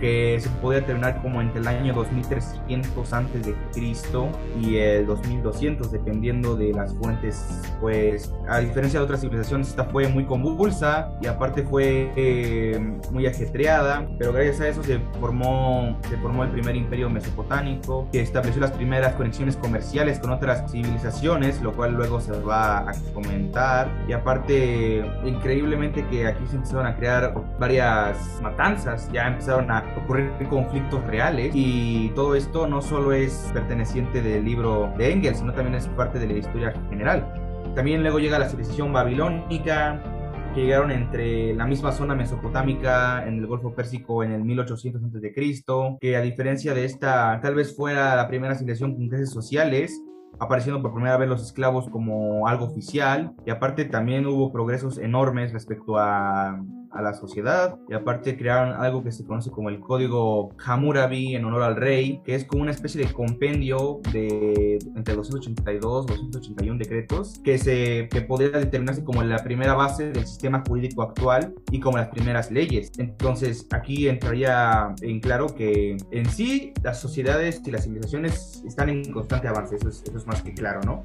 que 0.02 0.40
se 0.40 0.48
podía 0.60 0.84
terminar 0.84 1.22
como 1.22 1.40
entre 1.40 1.60
el 1.60 1.68
año 1.68 1.94
2300 1.94 3.12
antes 3.12 3.46
de 3.46 3.54
Cristo 3.72 4.28
y 4.60 4.76
el 4.76 5.06
2200 5.06 5.92
dependiendo 5.92 6.56
de 6.56 6.72
las 6.72 6.92
fuentes 6.96 7.62
pues 7.80 8.34
a 8.48 8.58
diferencia 8.58 8.98
de 8.98 9.04
otras 9.04 9.20
civilizaciones 9.20 9.68
esta 9.68 9.84
fue 9.84 10.08
muy 10.08 10.24
convulsa 10.24 11.12
y 11.22 11.28
aparte 11.28 11.62
fue 11.62 12.10
eh, 12.16 12.80
muy 13.12 13.28
ajetreada 13.28 14.08
pero 14.18 14.32
gracias 14.32 14.60
a 14.60 14.68
eso 14.68 14.82
se 14.82 14.98
formó 15.20 15.96
se 16.08 16.16
formó 16.16 16.42
el 16.42 16.50
primer 16.50 16.74
imperio 16.74 17.08
mesopotámico 17.08 18.08
que 18.10 18.20
estableció 18.22 18.60
las 18.60 18.72
primeras 18.72 19.14
conexiones 19.14 19.56
comerciales 19.56 20.18
con 20.18 20.32
otras 20.32 20.68
civilizaciones 20.70 21.62
lo 21.62 21.72
cual 21.72 21.94
luego 21.94 22.20
se 22.20 22.32
va 22.40 22.90
a 22.90 22.92
comentar. 23.14 23.88
Y 24.08 24.12
aparte 24.12 25.04
increíblemente 25.24 26.04
que 26.08 26.26
aquí 26.26 26.44
se 26.48 26.56
empezaron 26.56 26.86
a 26.86 26.96
crear 26.96 27.34
varias 27.58 28.40
matanzas 28.42 29.08
ya 29.12 29.28
empezaron 29.28 29.70
a 29.70 29.91
ocurrir 29.96 30.32
conflictos 30.48 31.04
reales 31.06 31.52
y 31.54 32.10
todo 32.10 32.34
esto 32.34 32.66
no 32.66 32.82
solo 32.82 33.12
es 33.12 33.50
perteneciente 33.52 34.22
del 34.22 34.44
libro 34.44 34.92
de 34.96 35.12
Engels, 35.12 35.38
sino 35.38 35.52
también 35.52 35.74
es 35.74 35.88
parte 35.88 36.18
de 36.18 36.26
la 36.26 36.32
historia 36.34 36.72
general. 36.88 37.32
También 37.74 38.02
luego 38.02 38.18
llega 38.18 38.38
la 38.38 38.48
civilización 38.48 38.92
babilónica, 38.92 40.02
que 40.54 40.62
llegaron 40.62 40.90
entre 40.90 41.54
la 41.54 41.66
misma 41.66 41.92
zona 41.92 42.14
mesopotámica 42.14 43.26
en 43.26 43.38
el 43.38 43.46
Golfo 43.46 43.74
Pérsico 43.74 44.22
en 44.22 44.32
el 44.32 44.44
1800 44.44 45.02
a.C., 45.02 45.98
que 45.98 46.16
a 46.16 46.20
diferencia 46.20 46.74
de 46.74 46.84
esta, 46.84 47.40
tal 47.40 47.54
vez 47.54 47.74
fuera 47.74 48.14
la 48.16 48.28
primera 48.28 48.54
civilización 48.54 48.94
con 48.94 49.08
clases 49.08 49.30
sociales, 49.30 50.02
apareciendo 50.38 50.82
por 50.82 50.92
primera 50.92 51.16
vez 51.16 51.28
los 51.28 51.42
esclavos 51.42 51.88
como 51.88 52.46
algo 52.46 52.66
oficial, 52.66 53.32
y 53.46 53.50
aparte 53.50 53.86
también 53.86 54.26
hubo 54.26 54.52
progresos 54.52 54.98
enormes 54.98 55.52
respecto 55.52 55.96
a 55.98 56.62
a 56.92 57.02
la 57.02 57.14
sociedad 57.14 57.78
y 57.88 57.94
aparte 57.94 58.36
crearon 58.36 58.74
algo 58.74 59.02
que 59.02 59.12
se 59.12 59.24
conoce 59.24 59.50
como 59.50 59.68
el 59.68 59.80
código 59.80 60.50
Hammurabi 60.64 61.34
en 61.34 61.44
honor 61.44 61.62
al 61.62 61.76
rey, 61.76 62.20
que 62.24 62.34
es 62.34 62.44
como 62.44 62.62
una 62.62 62.70
especie 62.70 63.04
de 63.04 63.12
compendio 63.12 64.00
de 64.12 64.78
entre 64.96 65.14
282 65.14 66.06
y 66.06 66.08
281 66.08 66.78
decretos 66.78 67.40
que 67.44 67.58
se 67.58 68.08
que 68.10 68.22
podría 68.22 68.50
determinarse 68.50 69.04
como 69.04 69.22
la 69.22 69.38
primera 69.38 69.74
base 69.74 70.10
del 70.10 70.26
sistema 70.26 70.62
jurídico 70.66 71.02
actual 71.02 71.54
y 71.70 71.80
como 71.80 71.98
las 71.98 72.08
primeras 72.08 72.50
leyes. 72.50 72.92
Entonces, 72.98 73.66
aquí 73.70 74.08
entraría 74.08 74.94
en 75.00 75.20
claro 75.20 75.46
que 75.54 75.96
en 76.10 76.26
sí 76.28 76.72
las 76.82 77.00
sociedades 77.00 77.62
y 77.64 77.70
las 77.70 77.84
civilizaciones 77.84 78.62
están 78.66 78.88
en 78.88 79.10
constante 79.12 79.48
avance, 79.48 79.76
eso 79.76 79.88
es, 79.88 80.02
eso 80.02 80.16
es 80.16 80.26
más 80.26 80.42
que 80.42 80.54
claro, 80.54 80.80
¿no? 80.84 81.04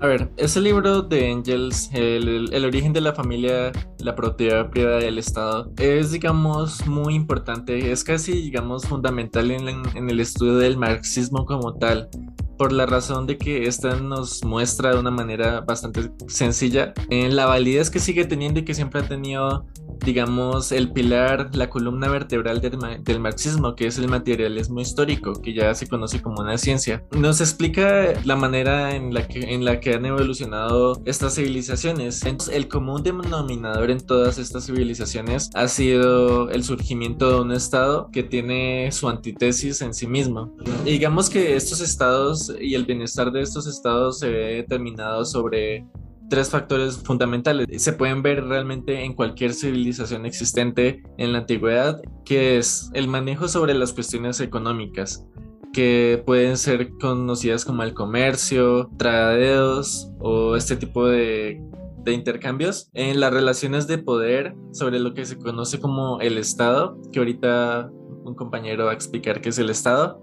A 0.00 0.06
ver, 0.06 0.30
ese 0.36 0.60
libro 0.60 1.00
de 1.02 1.30
Angels, 1.30 1.90
el, 1.94 2.64
origen 2.64 2.92
de 2.92 3.00
la 3.00 3.14
familia, 3.14 3.72
la 3.98 4.14
propiedad 4.14 4.68
privada 4.68 4.98
del 4.98 5.18
Estado, 5.18 5.72
es, 5.78 6.12
digamos, 6.12 6.86
muy 6.86 7.14
importante, 7.14 7.90
es 7.90 8.04
casi, 8.04 8.32
digamos, 8.32 8.84
fundamental 8.84 9.50
en, 9.50 9.68
en 9.68 10.10
el 10.10 10.20
estudio 10.20 10.56
del 10.58 10.76
marxismo 10.76 11.46
como 11.46 11.74
tal 11.74 12.10
por 12.56 12.72
la 12.72 12.86
razón 12.86 13.26
de 13.26 13.38
que 13.38 13.66
esta 13.66 13.96
nos 13.96 14.44
muestra 14.44 14.92
de 14.92 14.98
una 14.98 15.10
manera 15.10 15.60
bastante 15.60 16.10
sencilla 16.28 16.94
en 17.10 17.36
la 17.36 17.46
validez 17.46 17.90
que 17.90 17.98
sigue 17.98 18.24
teniendo 18.24 18.60
y 18.60 18.64
que 18.64 18.74
siempre 18.74 19.00
ha 19.00 19.08
tenido 19.08 19.66
digamos, 20.04 20.72
el 20.72 20.92
pilar, 20.92 21.54
la 21.54 21.70
columna 21.70 22.08
vertebral 22.08 22.60
del, 22.60 23.20
marxismo, 23.20 23.74
que 23.74 23.86
es 23.86 23.98
el 23.98 24.08
materialismo 24.08 24.80
histórico, 24.80 25.40
que 25.40 25.54
ya 25.54 25.74
se 25.74 25.86
conoce 25.86 26.22
como 26.22 26.42
una 26.42 26.58
ciencia. 26.58 27.04
Nos 27.12 27.40
explica 27.40 28.12
la 28.24 28.36
manera 28.36 28.94
en 28.94 29.14
la 29.14 29.26
que, 29.26 29.54
en 29.54 29.64
la 29.64 29.80
que 29.80 29.94
han 29.94 30.06
evolucionado 30.06 31.00
estas 31.04 31.34
civilizaciones. 31.34 32.24
Entonces, 32.24 32.54
el 32.54 32.68
común 32.68 33.02
denominador 33.02 33.90
en 33.90 34.00
todas 34.00 34.38
estas 34.38 34.66
civilizaciones 34.66 35.50
ha 35.54 35.68
sido 35.68 36.50
el 36.50 36.62
surgimiento 36.62 37.30
de 37.30 37.40
un 37.40 37.52
estado 37.52 38.10
que 38.12 38.22
tiene 38.22 38.90
su 38.92 39.08
antítesis 39.08 39.80
en 39.82 39.94
sí 39.94 40.06
mismo. 40.06 40.52
digamos 40.84 41.30
que 41.30 41.56
estos 41.56 41.80
estados 41.80 42.45
y 42.60 42.74
el 42.74 42.84
bienestar 42.84 43.32
de 43.32 43.42
estos 43.42 43.66
estados 43.66 44.18
se 44.18 44.30
ve 44.30 44.54
determinado 44.56 45.24
sobre 45.24 45.86
tres 46.28 46.50
factores 46.50 46.98
fundamentales. 46.98 47.66
Se 47.82 47.92
pueden 47.92 48.22
ver 48.22 48.44
realmente 48.44 49.04
en 49.04 49.14
cualquier 49.14 49.54
civilización 49.54 50.26
existente 50.26 51.02
en 51.18 51.32
la 51.32 51.38
antigüedad, 51.38 52.00
que 52.24 52.58
es 52.58 52.90
el 52.94 53.08
manejo 53.08 53.48
sobre 53.48 53.74
las 53.74 53.92
cuestiones 53.92 54.40
económicas 54.40 55.24
que 55.72 56.22
pueden 56.24 56.56
ser 56.56 56.90
conocidas 56.98 57.64
como 57.64 57.82
el 57.82 57.92
comercio, 57.92 58.90
tradadeos 58.96 60.10
o 60.20 60.56
este 60.56 60.76
tipo 60.76 61.06
de, 61.06 61.60
de 62.02 62.12
intercambios 62.12 62.88
en 62.94 63.20
las 63.20 63.32
relaciones 63.32 63.86
de 63.86 63.98
poder 63.98 64.54
sobre 64.72 65.00
lo 65.00 65.12
que 65.12 65.26
se 65.26 65.36
conoce 65.36 65.78
como 65.78 66.20
el 66.20 66.38
Estado, 66.38 66.98
que 67.12 67.18
ahorita 67.18 67.90
un 68.24 68.34
compañero 68.34 68.86
va 68.86 68.92
a 68.92 68.94
explicar 68.94 69.40
qué 69.40 69.50
es 69.50 69.58
el 69.58 69.68
Estado, 69.68 70.22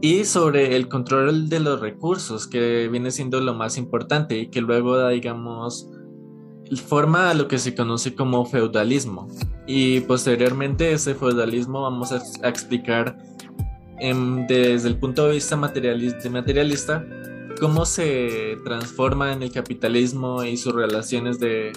y 0.00 0.24
sobre 0.24 0.76
el 0.76 0.88
control 0.88 1.48
de 1.48 1.60
los 1.60 1.80
recursos, 1.80 2.46
que 2.46 2.88
viene 2.88 3.10
siendo 3.10 3.40
lo 3.40 3.54
más 3.54 3.78
importante 3.78 4.38
y 4.38 4.48
que 4.48 4.60
luego 4.60 4.96
da, 4.96 5.10
digamos, 5.10 5.88
forma 6.86 7.30
a 7.30 7.34
lo 7.34 7.48
que 7.48 7.58
se 7.58 7.74
conoce 7.74 8.14
como 8.14 8.44
feudalismo. 8.44 9.28
Y 9.66 10.00
posteriormente 10.00 10.92
ese 10.92 11.14
feudalismo 11.14 11.82
vamos 11.82 12.12
a, 12.12 12.22
explicar 12.48 13.16
desde 14.48 14.88
el 14.88 14.98
punto 14.98 15.26
de 15.26 15.34
vista 15.34 15.56
materialista, 15.56 16.28
materialista 16.28 17.06
cómo 17.58 17.86
se 17.86 18.58
transforma 18.64 19.32
en 19.32 19.42
el 19.42 19.50
capitalismo 19.50 20.44
y 20.44 20.58
sus 20.58 20.74
relaciones 20.74 21.38
de, 21.38 21.72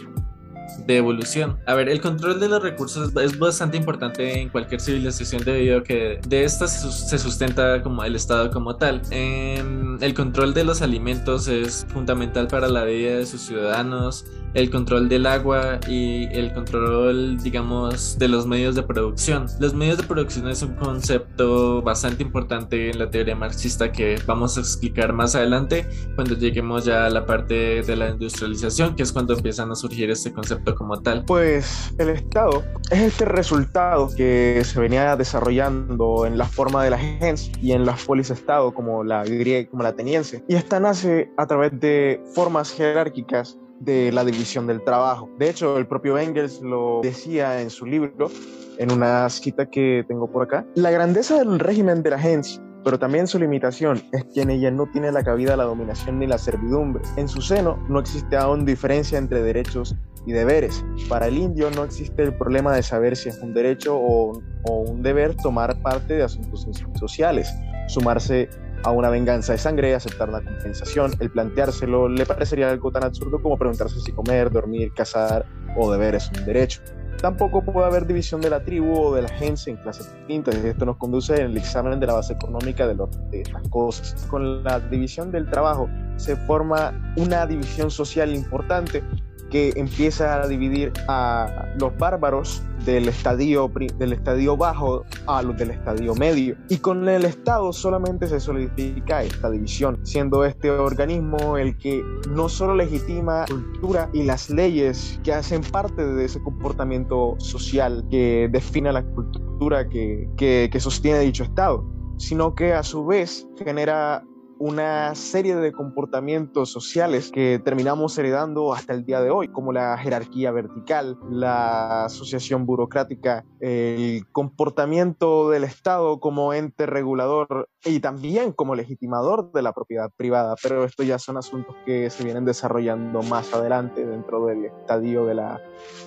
de 0.85 0.97
evolución. 0.97 1.57
A 1.65 1.73
ver, 1.73 1.89
el 1.89 2.01
control 2.01 2.39
de 2.39 2.49
los 2.49 2.61
recursos 2.61 3.15
es 3.15 3.37
bastante 3.37 3.77
importante 3.77 4.39
en 4.39 4.49
cualquier 4.49 4.81
civilización 4.81 5.43
debido 5.43 5.79
a 5.79 5.83
que 5.83 6.19
de 6.27 6.43
estas 6.43 6.81
se 7.09 7.17
sustenta 7.17 7.81
como 7.81 8.03
el 8.03 8.15
Estado 8.15 8.51
como 8.51 8.75
tal. 8.75 9.01
Em, 9.11 10.01
el 10.01 10.13
control 10.13 10.53
de 10.53 10.63
los 10.63 10.81
alimentos 10.81 11.47
es 11.47 11.85
fundamental 11.89 12.47
para 12.47 12.67
la 12.67 12.83
vida 12.83 13.17
de 13.17 13.25
sus 13.25 13.41
ciudadanos, 13.41 14.25
el 14.53 14.69
control 14.69 15.09
del 15.09 15.25
agua 15.25 15.79
y 15.87 16.25
el 16.31 16.53
control, 16.53 17.37
digamos, 17.37 18.17
de 18.17 18.27
los 18.27 18.47
medios 18.47 18.75
de 18.75 18.83
producción. 18.83 19.47
Los 19.59 19.73
medios 19.73 19.97
de 19.97 20.03
producción 20.03 20.47
es 20.47 20.61
un 20.61 20.75
concepto 20.75 21.81
bastante 21.81 22.23
importante 22.23 22.89
en 22.89 22.99
la 22.99 23.09
teoría 23.09 23.35
marxista 23.35 23.91
que 23.91 24.17
vamos 24.25 24.57
a 24.57 24.61
explicar 24.61 25.13
más 25.13 25.35
adelante 25.35 25.87
cuando 26.15 26.35
lleguemos 26.35 26.85
ya 26.85 27.05
a 27.05 27.09
la 27.09 27.25
parte 27.25 27.81
de 27.81 27.95
la 27.95 28.09
industrialización, 28.09 28.95
que 28.95 29.03
es 29.03 29.11
cuando 29.11 29.33
empiezan 29.33 29.71
a 29.71 29.75
surgir 29.75 30.09
este 30.09 30.31
concepto 30.31 30.75
como 30.75 31.01
tal. 31.01 31.25
Pues 31.25 31.93
el 31.97 32.09
Estado 32.09 32.63
es 32.91 32.99
este 32.99 33.25
resultado 33.25 34.09
que 34.15 34.61
se 34.63 34.79
venía 34.79 35.15
desarrollando 35.15 36.25
en 36.25 36.37
la 36.37 36.45
forma 36.45 36.83
de 36.83 36.89
la 36.91 36.95
agencia 36.95 37.51
y 37.61 37.71
en 37.71 37.85
las 37.85 38.03
polis 38.03 38.29
Estado 38.29 38.73
como 38.73 39.03
la 39.03 39.23
griega, 39.23 39.69
como 39.69 39.83
la 39.83 39.89
ateniense. 39.89 40.43
Y 40.47 40.55
esta 40.55 40.79
nace 40.79 41.31
a 41.37 41.45
través 41.47 41.79
de 41.79 42.21
formas 42.33 42.71
jerárquicas 42.71 43.57
de 43.79 44.11
la 44.11 44.23
división 44.25 44.67
del 44.67 44.83
trabajo. 44.83 45.29
De 45.37 45.49
hecho, 45.49 45.77
el 45.77 45.87
propio 45.87 46.17
Engels 46.17 46.61
lo 46.61 47.01
decía 47.01 47.61
en 47.61 47.69
su 47.69 47.85
libro, 47.85 48.29
en 48.77 48.91
una 48.91 49.29
cita 49.29 49.69
que 49.69 50.03
tengo 50.07 50.31
por 50.31 50.43
acá. 50.43 50.65
La 50.75 50.91
grandeza 50.91 51.39
del 51.39 51.59
régimen 51.59 52.03
de 52.03 52.09
la 52.09 52.15
agencia 52.17 52.61
pero 52.83 52.97
también 52.97 53.27
su 53.27 53.39
limitación 53.39 54.01
es 54.11 54.25
que 54.33 54.41
en 54.41 54.49
ella 54.49 54.71
no 54.71 54.87
tiene 54.87 55.11
la 55.11 55.23
cabida 55.23 55.57
la 55.57 55.65
dominación 55.65 56.19
ni 56.19 56.27
la 56.27 56.37
servidumbre. 56.37 57.03
En 57.17 57.27
su 57.27 57.41
seno 57.41 57.77
no 57.89 57.99
existe 57.99 58.37
aún 58.37 58.65
diferencia 58.65 59.17
entre 59.17 59.41
derechos 59.41 59.95
y 60.25 60.31
deberes. 60.31 60.83
Para 61.07 61.27
el 61.27 61.37
indio 61.37 61.69
no 61.71 61.83
existe 61.83 62.23
el 62.23 62.33
problema 62.37 62.73
de 62.73 62.83
saber 62.83 63.15
si 63.15 63.29
es 63.29 63.39
un 63.39 63.53
derecho 63.53 63.97
o, 63.97 64.41
o 64.63 64.73
un 64.73 65.01
deber 65.01 65.35
tomar 65.35 65.81
parte 65.81 66.15
de 66.15 66.23
asuntos 66.23 66.67
sociales, 66.97 67.53
sumarse 67.87 68.49
a 68.83 68.91
una 68.91 69.09
venganza 69.09 69.53
de 69.53 69.57
sangre, 69.57 69.95
aceptar 69.95 70.29
una 70.29 70.41
compensación, 70.41 71.11
el 71.19 71.29
planteárselo 71.29 72.07
le 72.07 72.25
parecería 72.25 72.69
algo 72.69 72.91
tan 72.91 73.03
absurdo 73.03 73.41
como 73.41 73.57
preguntarse 73.57 73.99
si 73.99 74.11
comer, 74.11 74.49
dormir, 74.51 74.93
cazar 74.93 75.45
o 75.77 75.91
deber 75.91 76.15
es 76.15 76.29
un 76.29 76.45
derecho. 76.45 76.81
Tampoco 77.21 77.61
puede 77.61 77.85
haber 77.85 78.07
división 78.07 78.39
de 78.39 78.49
la 78.49 78.63
tribu 78.63 78.97
o 78.97 79.15
de 79.15 79.23
la 79.23 79.27
agencia 79.27 79.71
en 79.71 79.77
clases 79.77 80.13
distintas 80.15 80.55
y 80.63 80.67
esto 80.67 80.85
nos 80.85 80.95
conduce 80.95 81.33
al 81.33 81.57
examen 81.57 81.99
de 81.99 82.07
la 82.07 82.13
base 82.13 82.31
económica 82.33 82.87
de, 82.87 82.95
de 82.95 83.41
estas 83.41 83.67
cosas. 83.67 84.25
Con 84.29 84.63
la 84.63 84.79
división 84.79 85.29
del 85.29 85.49
trabajo 85.49 85.89
se 86.15 86.37
forma 86.37 87.13
una 87.17 87.45
división 87.45 87.91
social 87.91 88.33
importante 88.33 89.03
que 89.49 89.73
empieza 89.75 90.41
a 90.41 90.47
dividir 90.47 90.91
a 91.07 91.65
los 91.79 91.95
bárbaros 91.97 92.63
del 92.85 93.07
estadio, 93.07 93.71
del 93.97 94.13
estadio 94.13 94.55
bajo 94.55 95.03
a 95.27 95.41
los 95.41 95.57
del 95.57 95.71
estadio 95.71 96.15
medio. 96.15 96.55
Y 96.69 96.77
con 96.77 97.07
el 97.07 97.25
Estado 97.25 97.73
solamente 97.73 98.27
se 98.27 98.39
solidifica 98.39 99.23
esta 99.23 99.49
división, 99.49 99.99
siendo 100.03 100.45
este 100.45 100.71
organismo 100.71 101.57
el 101.57 101.77
que 101.77 102.01
no 102.29 102.49
solo 102.49 102.75
legitima 102.75 103.41
la 103.41 103.45
cultura 103.47 104.09
y 104.13 104.23
las 104.23 104.49
leyes 104.49 105.19
que 105.23 105.33
hacen 105.33 105.61
parte 105.61 106.05
de 106.05 106.25
ese 106.25 106.41
comportamiento 106.41 107.35
social 107.39 108.05
que 108.09 108.49
define 108.51 108.91
la 108.91 109.03
cultura 109.03 109.87
que, 109.89 110.29
que, 110.37 110.69
que 110.71 110.79
sostiene 110.79 111.19
dicho 111.19 111.43
Estado, 111.43 111.85
sino 112.17 112.55
que 112.55 112.73
a 112.73 112.83
su 112.83 113.05
vez 113.05 113.47
genera 113.57 114.23
una 114.59 115.15
serie 115.15 115.55
de 115.55 115.71
comportamientos 115.71 116.69
sociales 116.71 117.31
que 117.31 117.59
terminamos 117.63 118.17
heredando 118.17 118.73
hasta 118.73 118.93
el 118.93 119.05
día 119.05 119.21
de 119.21 119.31
hoy, 119.31 119.47
como 119.47 119.71
la 119.71 119.97
jerarquía 119.97 120.51
vertical, 120.51 121.17
la 121.29 122.05
asociación 122.05 122.65
burocrática, 122.65 123.45
el 123.61 124.27
comportamiento 124.31 125.49
del 125.49 125.63
Estado 125.63 126.19
como 126.19 126.53
ente 126.53 126.85
regulador 126.85 127.69
y 127.85 127.99
también 127.99 128.51
como 128.51 128.75
legitimador 128.75 129.51
de 129.51 129.61
la 129.61 129.71
propiedad 129.73 130.11
privada. 130.15 130.55
Pero 130.61 130.83
esto 130.83 131.03
ya 131.03 131.17
son 131.17 131.37
asuntos 131.37 131.75
que 131.85 132.09
se 132.09 132.23
vienen 132.23 132.45
desarrollando 132.45 133.21
más 133.23 133.53
adelante 133.53 134.05
dentro 134.05 134.45
del 134.45 134.65
estadio 134.65 135.25
de 135.25 135.35
la 135.35 135.61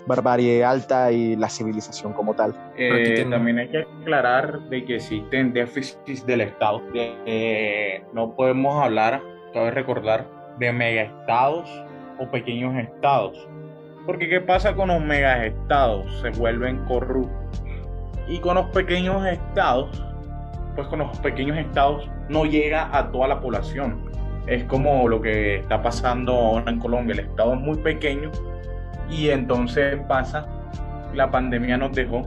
barbarie 0.06 0.64
alta 0.64 1.12
y 1.12 1.36
la 1.36 1.48
civilización 1.48 2.12
como 2.12 2.34
tal. 2.34 2.54
Eh, 2.76 3.26
también 3.30 3.58
hay 3.58 3.68
que 3.68 3.86
aclarar 4.02 4.68
de 4.68 4.84
que 4.84 4.96
existen 4.96 5.52
déficits 5.52 6.26
del 6.26 6.42
Estado. 6.42 6.82
Eh, 6.94 8.04
no 8.12 8.34
podemos 8.36 8.82
hablar, 8.82 9.22
cabe 9.54 9.70
recordar, 9.70 10.28
de 10.58 10.72
megaestados 10.72 11.68
o 12.18 12.30
pequeños 12.30 12.76
estados. 12.76 13.48
Porque 14.06 14.28
¿qué 14.28 14.40
pasa 14.40 14.74
con 14.74 14.88
los 14.88 15.00
megaestados? 15.00 16.06
Se 16.20 16.30
vuelven 16.30 16.84
corruptos. 16.86 17.62
Y 18.28 18.38
con 18.40 18.56
los 18.56 18.66
pequeños 18.66 19.24
estados, 19.26 20.02
pues 20.74 20.88
con 20.88 21.00
los 21.00 21.18
pequeños 21.18 21.58
estados 21.58 22.08
no 22.28 22.44
llega 22.44 22.96
a 22.96 23.10
toda 23.10 23.28
la 23.28 23.40
población. 23.40 24.10
Es 24.46 24.64
como 24.64 25.08
lo 25.08 25.20
que 25.20 25.56
está 25.56 25.82
pasando 25.82 26.32
ahora 26.32 26.70
en 26.70 26.78
Colombia. 26.78 27.14
El 27.14 27.20
estado 27.20 27.54
es 27.54 27.60
muy 27.60 27.76
pequeño 27.78 28.30
y 29.10 29.28
entonces 29.28 29.98
pasa, 30.08 30.46
la 31.14 31.30
pandemia 31.30 31.76
nos 31.76 31.92
dejó 31.92 32.26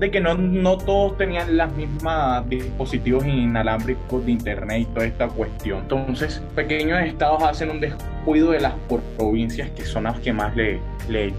de 0.00 0.10
que 0.10 0.20
no, 0.20 0.34
no 0.34 0.78
todos 0.78 1.16
tenían 1.16 1.56
las 1.56 1.72
mismas 1.74 2.48
dispositivos 2.48 3.26
inalámbricos 3.26 4.24
de 4.24 4.32
internet 4.32 4.82
y 4.82 4.84
toda 4.86 5.06
esta 5.06 5.28
cuestión. 5.28 5.80
Entonces, 5.80 6.42
pequeños 6.54 7.00
estados 7.00 7.42
hacen 7.42 7.70
un 7.70 7.80
descuido 7.80 8.52
de 8.52 8.60
las 8.60 8.74
provincias 9.16 9.70
que 9.70 9.84
son 9.84 10.04
las 10.04 10.18
que 10.20 10.32
más 10.32 10.54
le, 10.54 10.80
le 11.08 11.32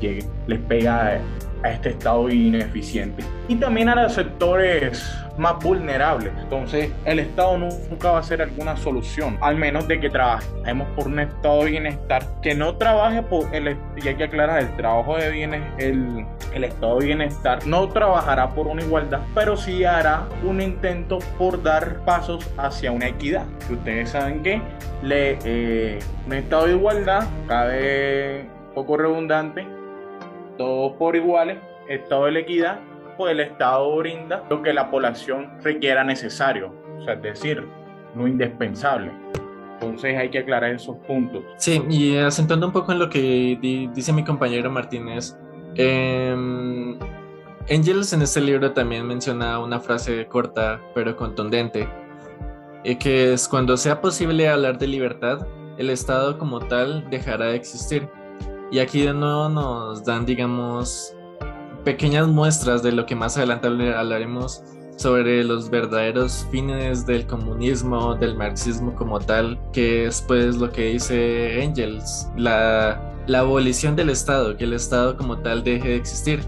les 0.48 0.60
pega 0.68 1.22
a 1.64 1.72
este 1.72 1.90
estado 1.90 2.30
ineficiente. 2.30 3.24
Y 3.48 3.56
también 3.56 3.90
a 3.90 3.96
los 3.96 4.14
sectores 4.14 5.04
más 5.40 5.58
vulnerables. 5.64 6.34
Entonces, 6.38 6.92
el 7.06 7.20
Estado 7.20 7.58
nunca 7.58 8.12
va 8.12 8.20
a 8.20 8.24
ser 8.24 8.42
alguna 8.42 8.76
solución, 8.78 9.38
al 9.42 9.56
menos 9.56 9.88
de 9.88 10.00
que 10.00 10.10
trabajemos 10.10 10.88
por 10.96 11.08
un 11.08 11.20
estado 11.20 11.64
de 11.64 11.72
bienestar, 11.72 12.24
que 12.42 12.54
no 12.54 12.76
trabaje 12.76 13.24
por 13.24 13.54
el, 13.56 13.78
y 13.96 14.08
hay 14.08 14.16
que 14.16 14.26
aclarar, 14.26 14.60
el 14.60 14.76
trabajo 14.76 15.18
de 15.18 15.32
bienes, 15.32 15.64
el, 15.78 16.26
el 16.54 16.64
estado 16.66 17.00
de 17.00 17.06
bienestar 17.08 17.66
no 17.66 17.88
trabajará 17.88 18.50
por 18.50 18.68
una 18.68 18.84
igualdad, 18.84 19.22
pero 19.34 19.56
sí 19.56 19.86
hará 19.86 20.26
un 20.44 20.62
intento 20.62 21.20
por 21.38 21.64
dar 21.64 22.00
pasos 22.06 22.48
hacia 22.58 22.92
una 22.92 23.08
equidad. 23.08 23.46
Ustedes 23.72 24.10
saben 24.10 24.44
que 24.44 24.62
le, 25.02 25.40
eh, 25.46 26.00
un 26.28 26.34
estado 26.34 26.66
de 26.66 26.74
igualdad, 26.74 27.28
cabe 27.48 28.46
poco 28.76 28.98
redundante, 28.98 29.66
todos 30.60 30.92
por 30.98 31.16
iguales, 31.16 31.58
estado 31.88 32.26
de 32.26 32.34
la 32.34 32.40
equidad, 32.40 32.80
pues 33.18 33.32
el 33.32 33.40
Estado 33.40 33.96
brinda 33.96 34.44
lo 34.50 34.62
que 34.62 34.74
la 34.74 34.92
población 34.92 35.50
requiera 35.64 36.04
necesario, 36.04 36.76
o 36.98 37.02
sea, 37.02 37.14
es 37.14 37.22
decir, 37.22 37.66
lo 38.14 38.28
indispensable. 38.28 39.10
Entonces 39.76 40.18
hay 40.18 40.30
que 40.30 40.40
aclarar 40.40 40.72
esos 40.72 40.98
puntos. 41.08 41.44
Sí, 41.56 41.82
y 41.90 42.18
asentando 42.18 42.68
un 42.68 42.74
poco 42.74 42.92
en 42.92 43.00
lo 43.00 43.10
que 43.10 43.58
dice 43.94 44.12
mi 44.12 44.26
compañero 44.26 44.70
Martínez, 44.70 45.38
eh, 45.76 46.36
Engels 47.68 48.12
en 48.12 48.22
este 48.22 48.42
libro 48.42 48.74
también 48.74 49.08
menciona 49.08 49.60
una 49.60 49.80
frase 49.80 50.28
corta 50.28 50.82
pero 50.94 51.16
contundente, 51.16 51.88
y 52.84 52.96
que 52.98 53.32
es 53.32 53.48
cuando 53.48 53.78
sea 53.78 54.02
posible 54.02 54.50
hablar 54.50 54.78
de 54.78 54.88
libertad, 54.88 55.48
el 55.78 55.90
Estado 55.90 56.38
como 56.38 56.60
tal 56.60 57.10
dejará 57.10 57.46
de 57.46 57.56
existir. 57.56 58.10
Y 58.72 58.80
aquí 58.80 59.02
de 59.02 59.14
nuevo 59.14 59.50
nos 59.50 60.04
dan, 60.04 60.26
digamos, 60.26 61.14
pequeñas 61.84 62.28
muestras 62.28 62.84
de 62.84 62.92
lo 62.92 63.06
que 63.06 63.16
más 63.16 63.36
adelante 63.38 63.68
hablaremos 63.68 64.64
sobre 64.96 65.44
los 65.44 65.70
verdaderos 65.70 66.46
fines 66.52 67.06
del 67.06 67.26
comunismo, 67.26 68.16
del 68.16 68.36
marxismo 68.36 68.94
como 68.96 69.20
tal, 69.20 69.58
que 69.72 70.06
es 70.06 70.22
pues 70.22 70.58
lo 70.58 70.72
que 70.72 70.92
dice 70.92 71.64
Engels, 71.64 72.30
la, 72.36 73.02
abolición 73.34 73.96
del 73.96 74.10
Estado, 74.10 74.58
que 74.58 74.66
el 74.66 74.74
Estado 74.74 75.16
como 75.16 75.40
tal 75.40 75.64
deje 75.64 75.90
de 75.90 75.96
existir. 75.96 76.42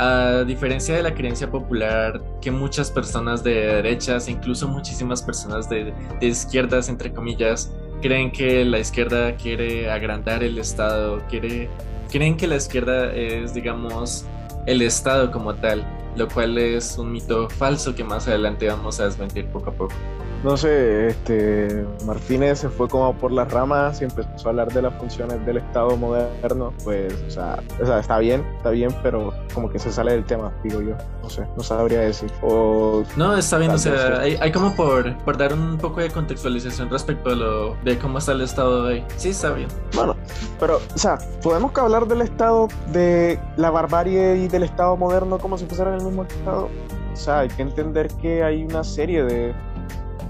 A 0.00 0.44
diferencia 0.46 0.94
de 0.94 1.02
la 1.02 1.12
creencia 1.12 1.50
popular 1.50 2.22
que 2.40 2.52
muchas 2.52 2.90
personas 2.90 3.42
de 3.42 3.52
derechas, 3.52 4.28
incluso 4.28 4.68
muchísimas 4.68 5.22
personas 5.22 5.68
de, 5.68 5.92
de 6.20 6.26
izquierdas, 6.26 6.88
entre 6.88 7.12
comillas, 7.12 7.72
creen 8.00 8.30
que 8.30 8.64
la 8.64 8.78
izquierda 8.78 9.34
quiere 9.36 9.90
agrandar 9.90 10.42
el 10.42 10.58
Estado, 10.58 11.22
quiere, 11.28 11.68
creen 12.10 12.36
que 12.36 12.46
la 12.46 12.56
izquierda 12.56 13.12
es, 13.14 13.54
digamos, 13.54 14.24
el 14.66 14.82
Estado 14.82 15.30
como 15.30 15.54
tal, 15.54 15.84
lo 16.16 16.28
cual 16.28 16.58
es 16.58 16.98
un 16.98 17.12
mito 17.12 17.48
falso 17.48 17.94
que 17.94 18.04
más 18.04 18.28
adelante 18.28 18.68
vamos 18.68 19.00
a 19.00 19.04
desmentir 19.04 19.46
poco 19.46 19.70
a 19.70 19.72
poco 19.72 19.94
no 20.42 20.56
sé, 20.56 21.08
este, 21.08 21.84
Martínez 22.06 22.60
se 22.60 22.68
fue 22.68 22.88
como 22.88 23.14
por 23.14 23.32
las 23.32 23.50
ramas 23.50 24.00
y 24.00 24.04
empezó 24.04 24.30
a 24.46 24.50
hablar 24.50 24.72
de 24.72 24.82
las 24.82 24.94
funciones 24.94 25.44
del 25.44 25.58
Estado 25.58 25.96
moderno, 25.96 26.72
pues, 26.84 27.12
o 27.26 27.30
sea, 27.30 27.62
o 27.80 27.86
sea, 27.86 27.98
está 27.98 28.18
bien, 28.18 28.44
está 28.56 28.70
bien, 28.70 28.94
pero 29.02 29.32
como 29.54 29.70
que 29.70 29.78
se 29.78 29.90
sale 29.92 30.12
del 30.12 30.24
tema, 30.24 30.52
digo 30.62 30.80
yo, 30.80 30.94
no 31.22 31.30
sé, 31.30 31.46
no 31.56 31.62
sabría 31.62 32.00
decir. 32.00 32.30
O, 32.42 33.02
no, 33.16 33.36
está 33.36 33.58
bien, 33.58 33.72
o 33.72 33.78
sea, 33.78 34.20
hay, 34.20 34.36
hay, 34.40 34.52
como 34.52 34.74
por, 34.74 35.16
por 35.24 35.36
dar 35.36 35.52
un 35.52 35.76
poco 35.78 36.00
de 36.00 36.10
contextualización 36.10 36.88
respecto 36.90 37.30
a 37.30 37.34
lo 37.34 37.74
de 37.84 37.98
cómo 37.98 38.18
está 38.18 38.32
el 38.32 38.42
Estado 38.42 38.84
de 38.84 38.94
hoy. 38.94 39.04
Sí, 39.16 39.30
está 39.30 39.50
bien. 39.50 39.68
Bueno, 39.94 40.14
pero, 40.60 40.80
o 40.94 40.98
sea, 40.98 41.18
podemos 41.42 41.76
hablar 41.76 42.06
del 42.06 42.22
Estado 42.22 42.68
de 42.92 43.40
la 43.56 43.70
barbarie 43.70 44.36
y 44.36 44.48
del 44.48 44.62
Estado 44.62 44.96
moderno 44.96 45.38
como 45.38 45.58
si 45.58 45.66
fueran 45.66 45.94
el 45.94 46.04
mismo 46.04 46.22
Estado. 46.24 46.68
O 47.12 47.16
sea, 47.16 47.40
hay 47.40 47.48
que 47.48 47.62
entender 47.62 48.08
que 48.22 48.44
hay 48.44 48.64
una 48.64 48.84
serie 48.84 49.24
de 49.24 49.52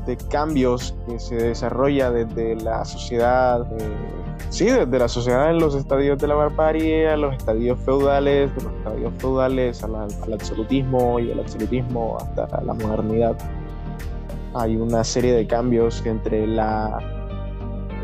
de 0.08 0.16
cambios 0.16 0.96
que 1.06 1.18
se 1.18 1.36
desarrolla 1.36 2.10
desde 2.10 2.56
la 2.56 2.82
sociedad, 2.86 3.70
eh, 3.78 3.96
sí, 4.48 4.64
desde 4.64 4.98
la 4.98 5.06
sociedad 5.06 5.50
en 5.50 5.58
los 5.58 5.74
estadios 5.74 6.18
de 6.18 6.28
la 6.28 6.34
barbarie, 6.34 7.10
a 7.10 7.16
los 7.18 7.36
estadios 7.36 7.78
feudales, 7.80 8.54
de 8.56 8.62
los 8.62 8.72
estadios 8.72 9.12
feudales 9.18 9.84
al 9.84 10.32
absolutismo 10.32 11.20
y 11.20 11.26
del 11.26 11.40
absolutismo 11.40 12.16
hasta 12.18 12.62
la 12.62 12.72
modernidad. 12.72 13.36
Hay 14.54 14.76
una 14.76 15.04
serie 15.04 15.34
de 15.34 15.46
cambios 15.46 16.04
entre 16.06 16.46
la 16.46 16.98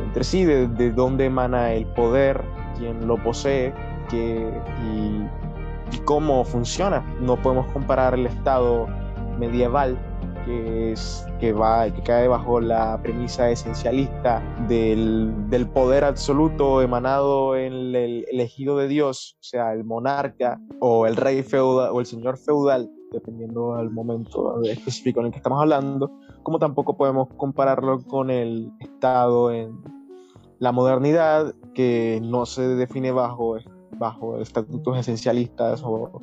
entre 0.04 0.24
sí, 0.24 0.44
de, 0.44 0.68
de 0.68 0.92
dónde 0.92 1.24
emana 1.24 1.72
el 1.72 1.86
poder, 1.86 2.44
quién 2.78 3.08
lo 3.08 3.16
posee, 3.16 3.72
que, 4.10 4.52
y, 4.92 5.96
y 5.96 5.98
cómo 6.04 6.44
funciona. 6.44 7.00
No 7.18 7.36
podemos 7.40 7.66
comparar 7.72 8.12
el 8.12 8.26
estado 8.26 8.86
medieval 9.38 9.98
que, 10.44 10.92
es, 10.92 11.26
que, 11.40 11.52
va, 11.52 11.90
que 11.90 12.02
cae 12.02 12.28
bajo 12.28 12.60
la 12.60 13.00
premisa 13.02 13.50
esencialista 13.50 14.42
del, 14.68 15.32
del 15.48 15.68
poder 15.68 16.04
absoluto 16.04 16.82
emanado 16.82 17.56
en 17.56 17.72
el 17.94 18.24
elegido 18.30 18.76
de 18.76 18.88
Dios, 18.88 19.36
o 19.40 19.44
sea, 19.44 19.72
el 19.72 19.84
monarca 19.84 20.60
o 20.80 21.06
el 21.06 21.16
rey 21.16 21.42
feudal 21.42 21.90
o 21.92 22.00
el 22.00 22.06
señor 22.06 22.38
feudal, 22.38 22.90
dependiendo 23.12 23.76
del 23.76 23.90
momento 23.90 24.62
específico 24.62 25.20
en 25.20 25.26
el 25.26 25.32
que 25.32 25.38
estamos 25.38 25.60
hablando, 25.60 26.10
como 26.42 26.58
tampoco 26.58 26.96
podemos 26.96 27.28
compararlo 27.36 28.02
con 28.04 28.30
el 28.30 28.72
Estado 28.80 29.50
en 29.52 29.78
la 30.58 30.72
modernidad, 30.72 31.54
que 31.74 32.20
no 32.22 32.46
se 32.46 32.62
define 32.62 33.12
bajo, 33.12 33.56
bajo 33.98 34.40
estatutos 34.40 34.98
esencialistas 34.98 35.82
o, 35.84 36.22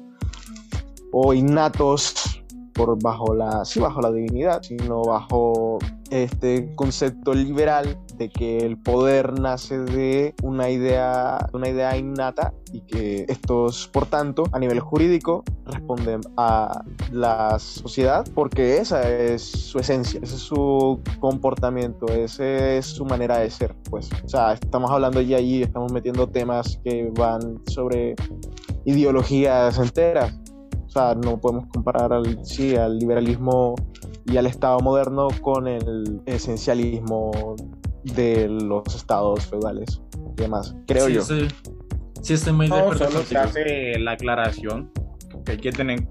o 1.11 1.33
innatos 1.33 2.40
por 2.73 3.01
bajo 3.01 3.33
la, 3.33 3.65
sí, 3.65 3.79
bajo 3.79 4.01
la 4.01 4.11
divinidad, 4.11 4.61
sino 4.63 5.01
bajo 5.03 5.79
este 6.09 6.73
concepto 6.75 7.33
liberal 7.33 7.97
de 8.17 8.29
que 8.29 8.57
el 8.57 8.77
poder 8.77 9.39
nace 9.39 9.79
de 9.79 10.35
una 10.43 10.69
idea, 10.69 11.37
una 11.53 11.69
idea 11.69 11.97
innata 11.97 12.53
y 12.73 12.81
que 12.81 13.25
estos, 13.29 13.87
por 13.87 14.05
tanto, 14.05 14.43
a 14.51 14.59
nivel 14.59 14.79
jurídico, 14.79 15.43
responden 15.65 16.21
a 16.37 16.83
la 17.11 17.57
sociedad 17.59 18.25
porque 18.35 18.77
esa 18.77 19.09
es 19.09 19.41
su 19.41 19.79
esencia, 19.79 20.19
ese 20.21 20.35
es 20.35 20.41
su 20.41 20.99
comportamiento, 21.19 22.07
esa 22.07 22.45
es 22.75 22.85
su 22.85 23.05
manera 23.05 23.37
de 23.37 23.49
ser. 23.49 23.75
Pues, 23.89 24.09
o 24.23 24.27
sea, 24.27 24.53
estamos 24.53 24.91
hablando 24.91 25.21
ya 25.21 25.39
estamos 25.39 25.91
metiendo 25.91 26.27
temas 26.27 26.79
que 26.83 27.11
van 27.15 27.61
sobre 27.67 28.15
ideologías 28.85 29.77
enteras. 29.77 30.40
O 30.91 30.93
sea, 30.93 31.15
no 31.15 31.39
podemos 31.39 31.67
comparar 31.67 32.11
al, 32.11 32.45
sí, 32.45 32.75
al 32.75 32.99
liberalismo 32.99 33.75
y 34.25 34.35
al 34.35 34.45
Estado 34.45 34.77
moderno 34.81 35.29
con 35.41 35.65
el 35.65 36.21
esencialismo 36.25 37.55
de 38.03 38.49
los 38.49 38.93
estados 38.93 39.45
feudales 39.45 40.01
y 40.37 40.41
demás, 40.41 40.75
creo 40.87 41.07
yo. 41.07 41.21
Sí, 41.21 41.47
sí, 42.21 42.33
estoy 42.33 42.51
muy 42.51 42.65
de 42.65 42.71
No, 42.71 42.77
acuerdo 42.79 43.07
solo 43.09 43.23
se 43.23 43.37
hace 43.37 43.99
la 43.99 44.11
aclaración 44.11 44.91
que 45.45 45.53
hay 45.53 45.57
que 45.59 45.71
tener 45.71 45.99
en 45.99 46.09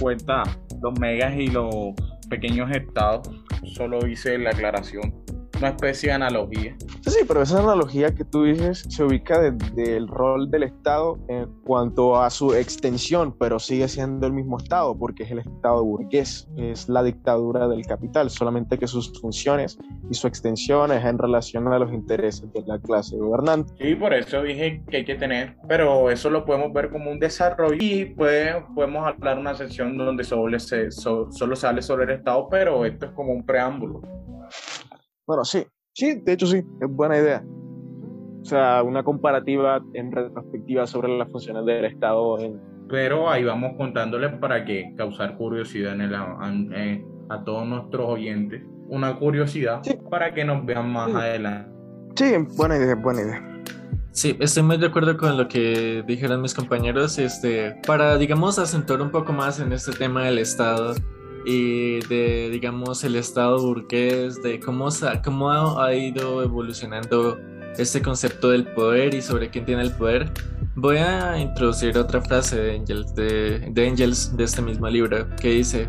cuenta 0.00 0.42
los 0.82 0.98
megas 0.98 1.36
y 1.36 1.46
los 1.46 1.94
pequeños 2.28 2.68
estados. 2.72 3.28
Solo 3.62 4.04
hice 4.08 4.36
la 4.36 4.50
aclaración, 4.50 5.14
una 5.58 5.68
especie 5.68 6.08
de 6.10 6.14
analogía. 6.14 6.76
Sí, 7.02 7.10
sí, 7.10 7.18
pero 7.26 7.42
esa 7.42 7.58
analogía 7.60 8.14
que 8.14 8.24
tú 8.24 8.44
dices 8.44 8.84
se 8.88 9.04
ubica 9.04 9.40
desde 9.40 9.96
el 9.96 10.08
rol 10.08 10.50
del 10.50 10.64
Estado 10.64 11.18
en 11.28 11.46
cuanto 11.64 12.20
a 12.20 12.30
su 12.30 12.54
extensión, 12.54 13.34
pero 13.38 13.58
sigue 13.58 13.88
siendo 13.88 14.26
el 14.26 14.32
mismo 14.32 14.58
Estado, 14.58 14.96
porque 14.98 15.22
es 15.24 15.30
el 15.30 15.38
Estado 15.40 15.84
burgués, 15.84 16.48
es 16.56 16.88
la 16.88 17.02
dictadura 17.02 17.68
del 17.68 17.86
capital, 17.86 18.30
solamente 18.30 18.78
que 18.78 18.86
sus 18.86 19.18
funciones 19.20 19.78
y 20.10 20.14
su 20.14 20.26
extensión 20.26 20.92
es 20.92 21.04
en 21.04 21.18
relación 21.18 21.66
a 21.72 21.78
los 21.78 21.92
intereses 21.92 22.52
de 22.52 22.62
la 22.66 22.78
clase 22.78 23.16
gobernante. 23.16 23.72
Y 23.78 23.94
por 23.94 24.12
eso 24.14 24.42
dije 24.42 24.82
que 24.88 24.98
hay 24.98 25.04
que 25.04 25.14
tener, 25.14 25.56
pero 25.68 26.10
eso 26.10 26.30
lo 26.30 26.44
podemos 26.44 26.72
ver 26.72 26.90
como 26.90 27.10
un 27.10 27.18
desarrollo 27.18 27.76
y 27.80 28.06
pues, 28.06 28.54
podemos 28.74 29.06
hablar 29.06 29.38
una 29.38 29.54
sección 29.54 29.96
donde 29.96 30.24
solo 30.24 30.58
se, 30.58 30.90
so- 30.90 31.30
solo 31.32 31.56
se 31.56 31.66
hable 31.66 31.82
sobre 31.82 32.04
el 32.04 32.10
Estado, 32.10 32.48
pero 32.50 32.84
esto 32.84 33.06
es 33.06 33.12
como 33.12 33.32
un 33.32 33.44
preámbulo. 33.44 34.02
Bueno, 35.26 35.44
sí, 35.44 35.64
sí, 35.92 36.20
de 36.24 36.32
hecho 36.32 36.46
sí, 36.46 36.58
es 36.58 36.88
buena 36.88 37.18
idea. 37.18 37.44
O 38.42 38.44
sea, 38.44 38.82
una 38.84 39.02
comparativa 39.02 39.82
en 39.94 40.12
retrospectiva 40.12 40.86
sobre 40.86 41.16
las 41.18 41.28
funciones 41.30 41.64
del 41.66 41.84
Estado 41.84 42.38
en 42.38 42.60
Pero 42.88 43.28
ahí 43.28 43.42
vamos 43.42 43.72
contándole 43.76 44.28
para 44.28 44.64
que 44.64 44.94
causar 44.96 45.36
curiosidad 45.36 45.94
en 45.94 46.02
el, 46.02 46.14
en- 46.14 46.72
en- 46.72 47.04
a 47.28 47.42
todos 47.42 47.66
nuestros 47.66 48.06
oyentes. 48.08 48.62
Una 48.88 49.18
curiosidad 49.18 49.80
Sí. 49.82 49.98
para 50.08 50.32
que 50.32 50.44
nos 50.44 50.64
vean 50.64 50.92
más 50.92 51.10
Sí. 51.10 51.16
adelante. 51.16 51.70
Sí, 52.14 52.34
buena 52.56 52.76
idea, 52.76 52.94
buena 52.94 53.22
idea. 53.22 53.62
Sí, 54.12 54.36
estoy 54.38 54.62
muy 54.62 54.78
de 54.78 54.86
acuerdo 54.86 55.16
con 55.16 55.36
lo 55.36 55.48
que 55.48 56.04
dijeron 56.06 56.40
mis 56.40 56.54
compañeros. 56.54 57.18
Este, 57.18 57.74
para, 57.86 58.16
digamos, 58.16 58.58
acentuar 58.60 59.02
un 59.02 59.10
poco 59.10 59.32
más 59.32 59.58
en 59.58 59.72
este 59.72 59.90
tema 59.92 60.22
del 60.24 60.38
Estado 60.38 60.94
y 61.46 62.00
de, 62.06 62.50
digamos, 62.50 63.04
el 63.04 63.14
Estado 63.14 63.62
burgués, 63.62 64.42
de 64.42 64.58
cómo, 64.58 64.88
cómo 65.24 65.80
ha, 65.80 65.94
ido 65.94 66.42
evolucionando 66.42 67.38
este 67.78 68.02
concepto 68.02 68.50
del 68.50 68.66
poder 68.66 69.14
y 69.14 69.22
sobre 69.22 69.48
quién 69.48 69.64
tiene 69.64 69.82
el 69.82 69.92
poder, 69.92 70.32
voy 70.74 70.96
a 70.96 71.38
introducir 71.38 71.96
otra 71.96 72.20
frase 72.20 72.56
de 72.56 73.04
de, 73.14 73.70
de 73.70 73.86
Engels, 73.86 74.36
de 74.36 74.42
este 74.42 74.60
mismo 74.60 74.88
libro, 74.88 75.28
que 75.36 75.50
dice, 75.50 75.88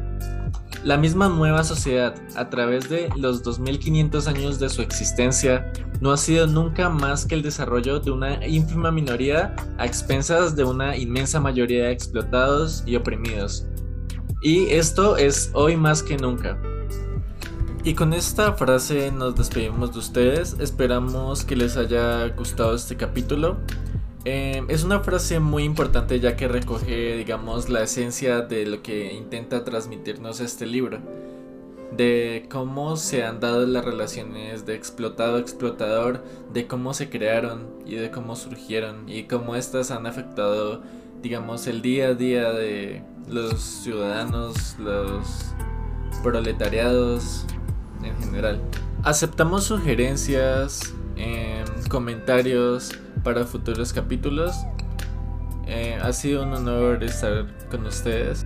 la 0.84 0.96
misma 0.96 1.28
nueva 1.28 1.64
sociedad, 1.64 2.14
a 2.36 2.50
través 2.50 2.88
de 2.88 3.10
los 3.18 3.42
2500 3.42 4.28
años 4.28 4.60
de 4.60 4.70
su 4.70 4.84
existencia, 4.84 5.72
no 6.02 6.12
ha 6.12 6.18
sido 6.18 6.46
nunca 6.46 6.90
más 6.90 7.26
que 7.26 7.34
el 7.34 7.42
desarrollo 7.42 8.00
de 8.00 8.12
una 8.12 8.46
ínfima 8.46 8.92
minoría 8.92 9.56
a 9.80 9.86
expensas 9.88 10.56
de 10.56 10.64
una 10.64 10.96
inmensa 10.96 11.40
mayoría 11.40 11.86
de 11.86 11.92
explotados 11.92 12.84
y 12.86 12.96
oprimidos. 12.96 13.66
Y 14.48 14.70
esto 14.70 15.18
es 15.18 15.52
hoy 15.52 15.76
más 15.76 16.02
que 16.02 16.16
nunca. 16.16 16.58
Y 17.84 17.96
con 17.96 18.14
esta 18.14 18.54
frase 18.54 19.12
nos 19.12 19.36
despedimos 19.36 19.92
de 19.92 20.00
ustedes. 20.00 20.56
Esperamos 20.62 21.44
que 21.44 21.58
les 21.58 21.76
haya 21.76 22.30
gustado 22.30 22.74
este 22.74 22.96
capítulo. 22.96 23.58
Eh, 24.24 24.64
es 24.70 24.86
una 24.86 25.02
frase 25.02 25.42
muy 25.42 25.66
importante 25.66 26.22
ya 26.22 26.38
que 26.38 26.48
recoge, 26.48 27.18
digamos, 27.18 27.68
la 27.68 27.84
esencia 27.84 28.40
de 28.40 28.66
lo 28.66 28.82
que 28.82 29.12
intenta 29.12 29.66
transmitirnos 29.66 30.40
este 30.40 30.66
libro. 30.66 31.00
De 31.92 32.48
cómo 32.50 32.96
se 32.96 33.26
han 33.26 33.42
dado 33.42 33.68
las 33.68 33.84
relaciones 33.84 34.66
de 34.66 34.76
explotado-explotador, 34.76 36.24
de 36.54 36.68
cómo 36.68 36.94
se 36.94 37.10
crearon 37.10 37.68
y 37.86 37.96
de 37.96 38.12
cómo 38.12 38.38
surgieron 38.38 39.10
y 39.10 39.24
cómo 39.24 39.58
estas 39.58 39.92
han 39.92 40.08
afectado, 40.08 40.84
digamos, 41.22 41.68
el 41.68 41.82
día 41.82 42.08
a 42.08 42.14
día 42.14 42.54
de 42.54 43.04
los 43.30 43.62
ciudadanos, 43.62 44.76
los 44.80 45.54
proletariados 46.24 47.46
en 48.04 48.18
general. 48.18 48.62
Aceptamos 49.04 49.66
sugerencias, 49.66 50.94
em, 51.16 51.66
comentarios 51.90 52.92
para 53.24 53.46
futuros 53.46 53.94
capítulos. 53.94 54.56
Eh, 55.66 56.00
ha 56.02 56.14
sido 56.14 56.44
un 56.44 56.54
honor 56.54 57.04
estar 57.04 57.46
con 57.70 57.86
ustedes. 57.86 58.46